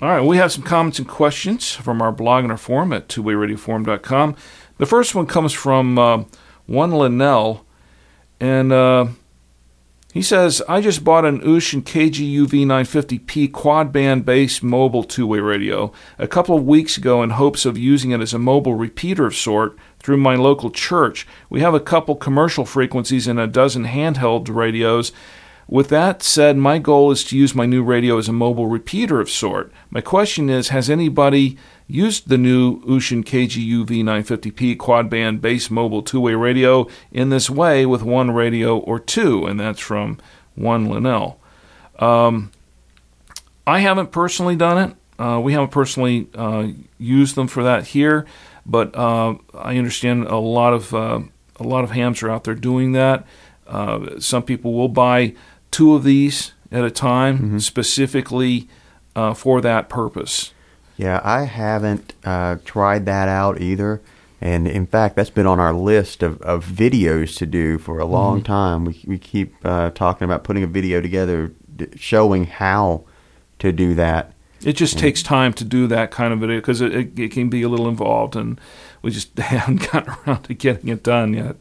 All 0.00 0.08
right, 0.08 0.24
we 0.24 0.38
have 0.38 0.50
some 0.50 0.62
comments 0.62 0.98
and 0.98 1.06
questions 1.06 1.74
from 1.74 2.00
our 2.00 2.10
blog 2.10 2.44
and 2.44 2.50
our 2.50 2.56
forum 2.56 2.90
at 2.94 3.06
twowayradioforum.com. 3.08 4.34
The 4.78 4.86
first 4.86 5.14
one 5.14 5.26
comes 5.26 5.52
from 5.52 5.98
uh, 5.98 6.24
one 6.64 6.90
Linnell, 6.90 7.66
and 8.40 8.72
uh, 8.72 9.08
he 10.14 10.22
says, 10.22 10.62
"I 10.66 10.80
just 10.80 11.04
bought 11.04 11.26
an 11.26 11.40
Wouxun 11.40 11.82
KGUV 11.82 12.64
950p 12.64 13.52
quad 13.52 13.92
band 13.92 14.24
based 14.24 14.62
mobile 14.62 15.04
two-way 15.04 15.40
radio 15.40 15.92
a 16.18 16.26
couple 16.26 16.56
of 16.56 16.64
weeks 16.64 16.96
ago 16.96 17.22
in 17.22 17.28
hopes 17.30 17.66
of 17.66 17.76
using 17.76 18.10
it 18.12 18.22
as 18.22 18.32
a 18.32 18.38
mobile 18.38 18.76
repeater 18.76 19.26
of 19.26 19.36
sort 19.36 19.76
through 19.98 20.16
my 20.16 20.34
local 20.34 20.70
church. 20.70 21.26
We 21.50 21.60
have 21.60 21.74
a 21.74 21.80
couple 21.80 22.16
commercial 22.16 22.64
frequencies 22.64 23.26
and 23.26 23.38
a 23.38 23.46
dozen 23.46 23.84
handheld 23.84 24.48
radios." 24.48 25.12
With 25.70 25.88
that 25.90 26.24
said, 26.24 26.56
my 26.56 26.80
goal 26.80 27.12
is 27.12 27.22
to 27.24 27.38
use 27.38 27.54
my 27.54 27.64
new 27.64 27.84
radio 27.84 28.18
as 28.18 28.28
a 28.28 28.32
mobile 28.32 28.66
repeater 28.66 29.20
of 29.20 29.30
sort. 29.30 29.72
My 29.88 30.00
question 30.00 30.50
is, 30.50 30.70
has 30.70 30.90
anybody 30.90 31.56
used 31.86 32.28
the 32.28 32.36
new 32.36 32.80
Wouxun 32.80 33.22
KGUV 33.22 34.02
950p 34.02 34.76
quad 34.76 35.08
band 35.08 35.40
base 35.40 35.70
mobile 35.70 36.02
two-way 36.02 36.34
radio 36.34 36.88
in 37.12 37.28
this 37.28 37.48
way 37.48 37.86
with 37.86 38.02
one 38.02 38.32
radio 38.32 38.78
or 38.78 38.98
two? 38.98 39.46
And 39.46 39.60
that's 39.60 39.78
from 39.78 40.18
one 40.56 40.86
Linnell. 40.86 41.38
Um, 42.00 42.50
I 43.64 43.78
haven't 43.78 44.10
personally 44.10 44.56
done 44.56 44.90
it. 44.90 45.22
Uh, 45.22 45.38
we 45.38 45.52
haven't 45.52 45.70
personally 45.70 46.26
uh, 46.34 46.66
used 46.98 47.36
them 47.36 47.46
for 47.46 47.62
that 47.62 47.86
here, 47.86 48.26
but 48.66 48.96
uh, 48.96 49.36
I 49.54 49.76
understand 49.76 50.24
a 50.24 50.38
lot 50.38 50.72
of 50.72 50.92
uh, 50.92 51.20
a 51.60 51.62
lot 51.62 51.84
of 51.84 51.92
hams 51.92 52.24
are 52.24 52.30
out 52.30 52.42
there 52.42 52.56
doing 52.56 52.90
that. 52.92 53.24
Uh, 53.68 54.18
some 54.18 54.42
people 54.42 54.72
will 54.72 54.88
buy 54.88 55.34
two 55.70 55.94
of 55.94 56.04
these 56.04 56.52
at 56.72 56.84
a 56.84 56.90
time, 56.90 57.58
specifically 57.60 58.68
uh, 59.16 59.34
for 59.34 59.60
that 59.60 59.88
purpose. 59.88 60.52
Yeah, 60.96 61.20
I 61.24 61.44
haven't 61.44 62.14
uh, 62.24 62.56
tried 62.64 63.06
that 63.06 63.28
out 63.28 63.60
either. 63.60 64.00
And 64.40 64.66
in 64.66 64.86
fact, 64.86 65.16
that's 65.16 65.30
been 65.30 65.46
on 65.46 65.60
our 65.60 65.72
list 65.74 66.22
of, 66.22 66.40
of 66.42 66.64
videos 66.64 67.36
to 67.38 67.46
do 67.46 67.78
for 67.78 67.98
a 67.98 68.06
long 68.06 68.42
time. 68.42 68.86
We, 68.86 69.04
we 69.06 69.18
keep 69.18 69.54
uh, 69.64 69.90
talking 69.90 70.24
about 70.24 70.44
putting 70.44 70.62
a 70.62 70.66
video 70.66 71.00
together 71.00 71.52
d- 71.76 71.88
showing 71.96 72.46
how 72.46 73.04
to 73.58 73.72
do 73.72 73.94
that. 73.94 74.32
It 74.62 74.74
just 74.74 74.98
takes 74.98 75.22
time 75.22 75.52
to 75.54 75.64
do 75.64 75.86
that 75.86 76.10
kind 76.10 76.32
of 76.32 76.40
video 76.40 76.56
because 76.56 76.80
it, 76.80 76.94
it, 76.94 77.18
it 77.18 77.32
can 77.32 77.48
be 77.48 77.62
a 77.62 77.68
little 77.68 77.88
involved, 77.88 78.36
and 78.36 78.60
we 79.00 79.10
just 79.10 79.36
haven't 79.38 79.90
gotten 79.90 80.14
around 80.26 80.42
to 80.44 80.54
getting 80.54 80.88
it 80.88 81.02
done 81.02 81.34
yet. 81.34 81.56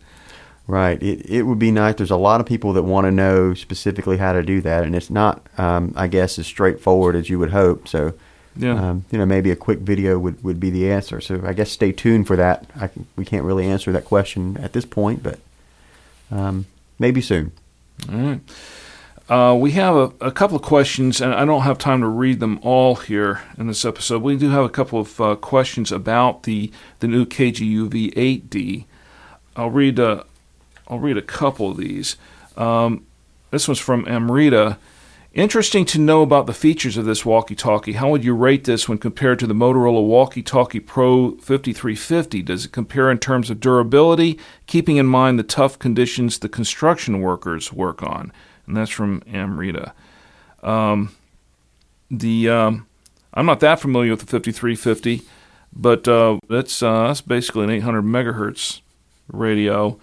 Right. 0.69 1.01
It, 1.01 1.27
it 1.27 1.43
would 1.43 1.57
be 1.57 1.71
nice. 1.71 1.95
There's 1.95 2.11
a 2.11 2.15
lot 2.15 2.39
of 2.39 2.45
people 2.45 2.73
that 2.73 2.83
want 2.83 3.05
to 3.05 3.11
know 3.11 3.55
specifically 3.55 4.17
how 4.17 4.33
to 4.33 4.43
do 4.43 4.61
that, 4.61 4.83
and 4.83 4.95
it's 4.95 5.09
not, 5.09 5.41
um, 5.57 5.93
I 5.95 6.05
guess, 6.05 6.37
as 6.37 6.45
straightforward 6.45 7.15
as 7.15 7.27
you 7.27 7.39
would 7.39 7.49
hope. 7.49 7.87
So, 7.87 8.13
Yeah. 8.55 8.75
um, 8.89 9.05
you 9.09 9.17
know, 9.17 9.25
maybe 9.25 9.49
a 9.49 9.55
quick 9.55 9.79
video 9.79 10.19
would, 10.19 10.43
would 10.43 10.59
be 10.59 10.69
the 10.69 10.91
answer. 10.91 11.21
So 11.21 11.41
I 11.43 11.53
guess 11.53 11.71
stay 11.71 11.91
tuned 11.91 12.27
for 12.27 12.35
that. 12.35 12.67
I 12.79 12.91
we 13.15 13.25
can't 13.25 13.45
really 13.45 13.65
answer 13.65 13.91
that 13.91 14.05
question 14.05 14.57
at 14.61 14.73
this 14.73 14.85
point, 14.85 15.23
but 15.23 15.39
um, 16.31 16.67
maybe 16.99 17.19
soon. 17.21 17.51
All 18.11 18.15
right. 18.19 18.41
Uh, 19.27 19.55
we 19.55 19.71
have 19.71 19.95
a, 19.95 20.11
a 20.21 20.31
couple 20.31 20.55
of 20.55 20.61
questions, 20.61 21.19
and 21.19 21.33
I 21.33 21.45
don't 21.45 21.61
have 21.63 21.79
time 21.79 22.01
to 22.01 22.07
read 22.07 22.39
them 22.39 22.59
all 22.61 22.93
here 22.95 23.41
in 23.57 23.65
this 23.65 23.85
episode. 23.85 24.21
We 24.21 24.37
do 24.37 24.49
have 24.49 24.65
a 24.65 24.69
couple 24.69 24.99
of 24.99 25.19
uh, 25.19 25.35
questions 25.35 25.91
about 25.91 26.43
the, 26.43 26.71
the 26.99 27.07
new 27.07 27.25
KGUV 27.25 28.13
8D. 28.13 28.85
I'll 29.55 29.69
read 29.71 29.97
a, 29.99 30.25
I'll 30.89 30.99
read 30.99 31.17
a 31.17 31.21
couple 31.21 31.69
of 31.69 31.77
these. 31.77 32.17
Um, 32.57 33.05
this 33.51 33.67
one's 33.67 33.79
from 33.79 34.07
Amrita. 34.07 34.77
Interesting 35.33 35.85
to 35.85 35.99
know 35.99 36.23
about 36.23 36.47
the 36.47 36.53
features 36.53 36.97
of 36.97 37.05
this 37.05 37.23
walkie 37.23 37.55
talkie. 37.55 37.93
How 37.93 38.09
would 38.09 38.23
you 38.23 38.33
rate 38.33 38.63
this 38.63 38.89
when 38.89 38.97
compared 38.97 39.37
to 39.39 39.47
the 39.47 39.53
Motorola 39.53 40.03
Walkie 40.03 40.41
Talkie 40.41 40.79
Pro 40.79 41.31
5350? 41.37 42.41
Does 42.41 42.65
it 42.65 42.71
compare 42.71 43.11
in 43.11 43.19
terms 43.19 43.51
of 43.51 43.59
durability, 43.59 44.39
keeping 44.65 44.97
in 44.97 45.05
mind 45.05 45.37
the 45.37 45.43
tough 45.43 45.77
conditions 45.77 46.39
the 46.39 46.49
construction 46.49 47.21
workers 47.21 47.71
work 47.71 48.01
on? 48.01 48.31
And 48.65 48.75
that's 48.75 48.89
from 48.89 49.21
Amrita. 49.31 49.93
Um, 50.63 51.15
the 52.09 52.49
um, 52.49 52.87
I'm 53.33 53.45
not 53.45 53.59
that 53.59 53.79
familiar 53.79 54.11
with 54.11 54.21
the 54.21 54.25
5350, 54.25 55.21
but 55.71 56.07
uh, 56.07 56.39
that's 56.49 56.81
uh, 56.81 57.07
that's 57.07 57.21
basically 57.21 57.65
an 57.65 57.69
800 57.69 58.01
megahertz 58.01 58.81
radio. 59.31 59.99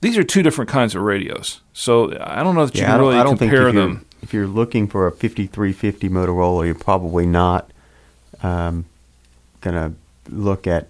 These 0.00 0.16
are 0.16 0.22
two 0.22 0.42
different 0.42 0.70
kinds 0.70 0.94
of 0.94 1.02
radios, 1.02 1.60
so 1.72 2.16
I 2.20 2.42
don't 2.42 2.54
know 2.54 2.64
that 2.66 2.74
you 2.74 2.84
I 2.84 2.86
can 2.86 3.00
really 3.00 3.16
I 3.16 3.22
don't 3.22 3.36
think 3.36 3.50
compare 3.50 3.68
if 3.68 3.74
you're, 3.74 3.82
them. 3.82 4.06
if 4.22 4.32
you're 4.32 4.46
looking 4.46 4.88
for 4.88 5.06
a 5.06 5.12
5350 5.12 6.08
Motorola, 6.08 6.64
you're 6.64 6.74
probably 6.74 7.26
not 7.26 7.70
um, 8.42 8.86
going 9.60 9.74
to 9.74 9.92
look 10.34 10.66
at 10.66 10.88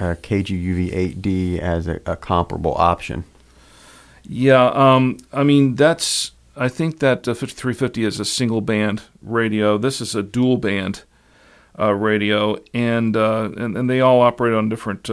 uh, 0.00 0.16
KGUV 0.20 0.92
8D 1.14 1.58
as 1.58 1.86
a, 1.86 2.00
a 2.06 2.16
comparable 2.16 2.74
option. 2.74 3.24
Yeah, 4.24 4.66
um, 4.66 5.18
I 5.32 5.44
mean 5.44 5.76
that's. 5.76 6.32
I 6.56 6.68
think 6.68 6.98
that 6.98 7.28
uh, 7.28 7.34
5350 7.34 8.04
is 8.04 8.20
a 8.20 8.24
single 8.24 8.60
band 8.60 9.02
radio. 9.22 9.78
This 9.78 10.00
is 10.00 10.14
a 10.14 10.22
dual 10.22 10.56
band 10.56 11.04
uh, 11.78 11.94
radio, 11.94 12.58
and, 12.74 13.16
uh, 13.16 13.50
and 13.56 13.76
and 13.76 13.88
they 13.88 14.00
all 14.00 14.20
operate 14.20 14.54
on 14.54 14.68
different 14.68 15.08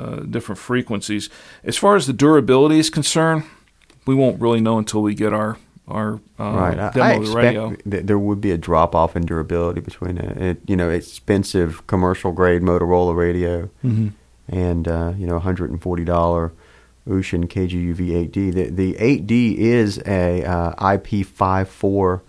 uh, 0.00 0.16
different 0.34 0.58
frequencies. 0.58 1.28
As 1.64 1.76
far 1.76 1.96
as 1.96 2.06
the 2.06 2.12
durability 2.12 2.78
is 2.78 2.90
concerned, 2.90 3.44
we 4.06 4.14
won't 4.14 4.40
really 4.40 4.60
know 4.60 4.78
until 4.78 5.02
we 5.02 5.14
get 5.14 5.32
our 5.32 5.56
our 5.88 6.20
uh, 6.38 6.52
right. 6.54 6.92
Demo 6.94 7.04
I 7.04 7.12
of 7.14 7.26
the 7.26 7.32
radio. 7.36 7.76
that 7.86 8.06
there 8.06 8.18
would 8.18 8.40
be 8.40 8.52
a 8.52 8.58
drop 8.58 8.94
off 8.94 9.16
in 9.16 9.26
durability 9.26 9.80
between 9.80 10.18
a, 10.18 10.50
a 10.50 10.56
you 10.66 10.76
know 10.76 10.88
expensive 10.90 11.84
commercial 11.88 12.32
grade 12.32 12.62
Motorola 12.62 13.14
radio 13.16 13.68
Mm-hmm. 13.84 14.08
and 14.48 14.86
uh, 14.88 15.12
you 15.18 15.26
know 15.26 15.38
$140 15.40 16.50
Wouxun 17.08 17.44
KGUV 17.48 18.30
8D. 18.30 18.54
The 18.54 18.70
the 18.70 18.94
8D 18.94 19.56
is 19.56 19.98
a 20.06 20.44
uh, 20.44 20.74
IP54 20.76 22.20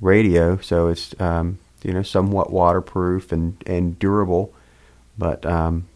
radio, 0.00 0.56
so 0.58 0.88
it's 0.88 1.14
um, 1.20 1.58
you 1.82 1.92
know 1.92 2.02
somewhat 2.02 2.50
waterproof 2.52 3.32
and 3.32 3.56
and 3.66 3.98
durable, 3.98 4.54
but 5.18 5.44
um, 5.44 5.86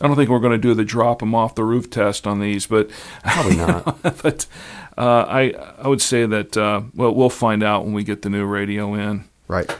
I 0.00 0.06
don't 0.08 0.16
think 0.16 0.28
we're 0.28 0.40
going 0.40 0.52
to 0.60 0.68
do 0.68 0.74
the 0.74 0.84
drop 0.84 1.20
them 1.20 1.34
off 1.34 1.54
the 1.54 1.62
roof 1.64 1.88
test 1.88 2.26
on 2.26 2.40
these, 2.40 2.66
but 2.66 2.90
probably 3.22 3.56
not. 3.56 4.02
but 4.22 4.46
uh, 4.98 5.24
I 5.28 5.52
I 5.78 5.86
would 5.88 6.02
say 6.02 6.26
that 6.26 6.56
uh, 6.56 6.82
well 6.94 7.14
we'll 7.14 7.30
find 7.30 7.62
out 7.62 7.84
when 7.84 7.94
we 7.94 8.02
get 8.04 8.22
the 8.22 8.30
new 8.30 8.44
radio 8.44 8.94
in. 8.94 9.24
right. 9.48 9.70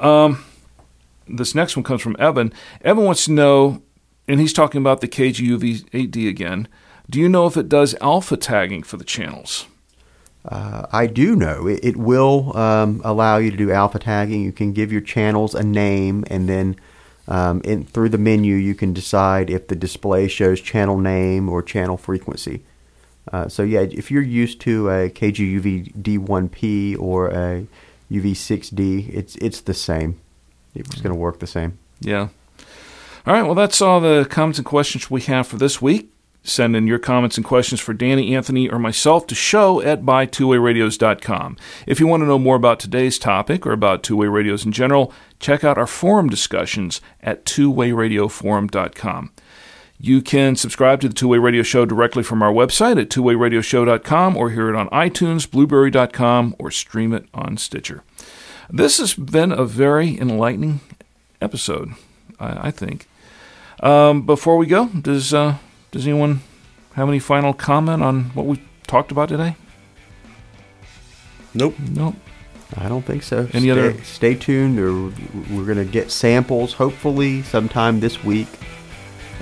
Um, 0.00 0.44
This 1.28 1.54
next 1.54 1.76
one 1.76 1.84
comes 1.84 2.00
from 2.02 2.16
Evan. 2.18 2.52
Evan 2.82 3.04
wants 3.04 3.24
to 3.26 3.32
know, 3.32 3.82
and 4.26 4.40
he's 4.40 4.52
talking 4.52 4.80
about 4.80 5.00
the 5.00 5.08
KGUV 5.08 5.90
8D 5.90 6.28
again. 6.28 6.68
Do 7.10 7.18
you 7.20 7.28
know 7.28 7.46
if 7.46 7.56
it 7.56 7.68
does 7.68 7.94
alpha 8.00 8.36
tagging 8.36 8.82
for 8.82 8.96
the 8.96 9.04
channels? 9.04 9.66
Uh, 10.44 10.86
I 10.92 11.06
do 11.06 11.34
know 11.36 11.66
it, 11.66 11.80
it 11.82 11.96
will 11.96 12.56
um, 12.56 13.00
allow 13.04 13.36
you 13.38 13.50
to 13.50 13.56
do 13.56 13.70
alpha 13.72 13.98
tagging. 13.98 14.42
You 14.42 14.52
can 14.52 14.72
give 14.72 14.90
your 14.92 15.00
channels 15.02 15.54
a 15.54 15.62
name, 15.62 16.24
and 16.30 16.48
then 16.48 16.76
um, 17.28 17.60
in, 17.62 17.84
through 17.84 18.08
the 18.08 18.18
menu, 18.18 18.54
you 18.54 18.74
can 18.74 18.92
decide 18.92 19.50
if 19.50 19.68
the 19.68 19.76
display 19.76 20.28
shows 20.28 20.60
channel 20.60 20.98
name 20.98 21.48
or 21.48 21.62
channel 21.62 21.98
frequency. 21.98 22.64
Uh, 23.30 23.48
so 23.48 23.62
yeah, 23.62 23.80
if 23.80 24.10
you're 24.10 24.22
used 24.22 24.60
to 24.62 24.88
a 24.88 25.10
KGUV 25.10 25.94
D1P 25.94 26.98
or 26.98 27.28
a 27.28 27.66
UV6D, 28.10 29.14
it's 29.14 29.36
it's 29.36 29.60
the 29.60 29.74
same. 29.74 30.18
It's 30.74 31.02
going 31.02 31.14
to 31.14 31.18
work 31.18 31.40
the 31.40 31.46
same. 31.46 31.78
Yeah. 32.00 32.28
All 33.26 33.34
right. 33.34 33.42
Well, 33.42 33.54
that's 33.54 33.82
all 33.82 34.00
the 34.00 34.26
comments 34.30 34.58
and 34.58 34.66
questions 34.66 35.10
we 35.10 35.20
have 35.22 35.46
for 35.46 35.58
this 35.58 35.82
week. 35.82 36.10
Send 36.42 36.74
in 36.74 36.86
your 36.86 36.98
comments 36.98 37.36
and 37.36 37.44
questions 37.44 37.80
for 37.80 37.92
Danny, 37.92 38.34
Anthony, 38.34 38.70
or 38.70 38.78
myself 38.78 39.26
to 39.26 39.34
show 39.34 39.82
at 39.82 40.02
buytwowayradios.com. 40.02 41.56
If 41.86 42.00
you 42.00 42.06
want 42.06 42.22
to 42.22 42.26
know 42.26 42.38
more 42.38 42.56
about 42.56 42.80
today's 42.80 43.18
topic 43.18 43.66
or 43.66 43.72
about 43.72 44.02
two 44.02 44.16
way 44.16 44.28
radios 44.28 44.64
in 44.64 44.72
general, 44.72 45.12
check 45.40 45.62
out 45.62 45.76
our 45.76 45.86
forum 45.86 46.28
discussions 46.28 47.00
at 47.22 47.44
twowayradioforum.com. 47.44 49.30
You 50.00 50.22
can 50.22 50.54
subscribe 50.54 51.00
to 51.00 51.08
the 51.08 51.14
Two 51.14 51.26
Way 51.26 51.38
Radio 51.38 51.64
Show 51.64 51.84
directly 51.84 52.22
from 52.22 52.40
our 52.40 52.52
website 52.52 53.00
at 53.00 53.08
twowayradioshow.com 53.08 54.36
or 54.36 54.50
hear 54.50 54.68
it 54.68 54.76
on 54.76 54.88
iTunes, 54.90 55.50
Blubrry.com, 55.50 56.54
or 56.58 56.70
stream 56.70 57.12
it 57.12 57.26
on 57.34 57.56
Stitcher. 57.56 58.04
This 58.70 58.98
has 58.98 59.14
been 59.14 59.50
a 59.50 59.64
very 59.64 60.18
enlightening 60.18 60.80
episode, 61.40 61.94
I, 62.38 62.68
I 62.68 62.70
think. 62.70 63.08
Um, 63.80 64.22
before 64.22 64.56
we 64.56 64.66
go, 64.66 64.86
does 64.86 65.34
uh, 65.34 65.56
does 65.90 66.06
anyone 66.06 66.40
have 66.94 67.08
any 67.08 67.18
final 67.18 67.52
comment 67.52 68.02
on 68.02 68.24
what 68.34 68.46
we 68.46 68.62
talked 68.86 69.10
about 69.12 69.28
today? 69.28 69.56
Nope. 71.54 71.74
Nope. 71.90 72.14
I 72.76 72.88
don't 72.88 73.02
think 73.04 73.22
so. 73.22 73.48
Any 73.52 73.68
stay, 73.68 73.70
other- 73.70 74.02
Stay 74.04 74.34
tuned. 74.34 74.78
Or 74.78 74.92
we're 75.54 75.64
going 75.64 75.78
to 75.78 75.84
get 75.90 76.10
samples 76.10 76.74
hopefully 76.74 77.42
sometime 77.42 78.00
this 78.00 78.22
week. 78.22 78.48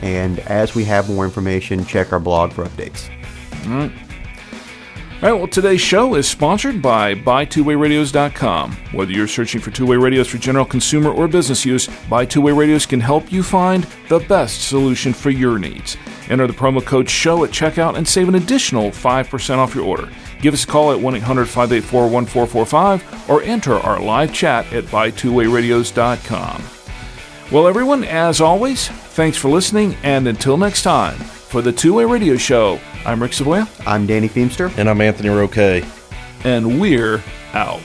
And 0.03 0.39
as 0.41 0.75
we 0.75 0.85
have 0.85 1.09
more 1.09 1.25
information, 1.25 1.85
check 1.87 2.13
our 2.13 2.21
blog 2.21 2.53
for 2.53 2.65
updates. 2.65 3.09
All 3.67 3.79
right. 3.79 3.93
All 5.23 5.23
right, 5.23 5.33
well, 5.33 5.49
today's 5.49 5.81
show 5.81 6.15
is 6.15 6.29
sponsored 6.29 6.83
by 6.83 7.15
BuyTwoWayRadios.com. 7.15 8.73
Whether 8.93 9.13
you're 9.13 9.27
searching 9.27 9.63
for 9.63 9.71
two-way 9.71 9.97
radios 9.97 10.29
for 10.29 10.37
general 10.37 10.67
consumer 10.67 11.11
or 11.11 11.27
business 11.27 11.65
use, 11.65 11.89
Buy 12.11 12.27
Two 12.27 12.43
Way 12.43 12.53
Radios 12.53 12.85
can 12.85 13.01
help 13.01 13.33
you 13.33 13.43
find 13.43 13.85
the 14.11 14.19
best 14.19 14.69
solution 14.69 15.15
for 15.15 15.31
your 15.31 15.59
needs. 15.59 15.97
Enter 16.29 16.47
the 16.47 16.53
promo 16.53 16.85
code 16.85 17.09
SHOW 17.09 17.45
at 17.45 17.51
checkout 17.51 17.97
and 17.97 18.07
save 18.07 18.29
an 18.29 18.35
additional 18.35 18.91
5% 18.91 19.59
off 19.59 19.75
your 19.75 19.85
order. 19.85 20.09
Give 20.41 20.55
us 20.55 20.65
a 20.65 20.67
call 20.67 20.93
at 20.93 20.99
1-800-584-1445 20.99 23.29
or 23.29 23.43
enter 23.43 23.75
our 23.75 24.01
live 24.01 24.33
chat 24.33 24.71
at 24.73 24.85
BuyTwoWayRadios.com. 24.85 26.63
Well, 27.53 27.69
everyone, 27.69 28.03
as 28.05 28.41
always, 28.41 28.89
thanks 28.89 29.39
for 29.39 29.49
listening, 29.49 29.97
and 30.03 30.27
until 30.27 30.57
next 30.57 30.83
time, 30.83 31.17
for 31.17 31.63
the 31.63 31.73
Two 31.73 31.95
Way 31.95 32.05
Radio 32.05 32.37
Show, 32.37 32.81
I'm 33.05 33.23
Rick 33.23 33.33
Savoya, 33.33 33.69
I'm 33.87 34.07
Danny 34.07 34.29
Feemster. 34.29 34.77
And 34.77 34.91
I'm 34.91 35.01
Anthony 35.01 35.29
Roque. 35.29 35.85
and 36.45 36.81
we're 36.81 37.23
out. 37.55 37.81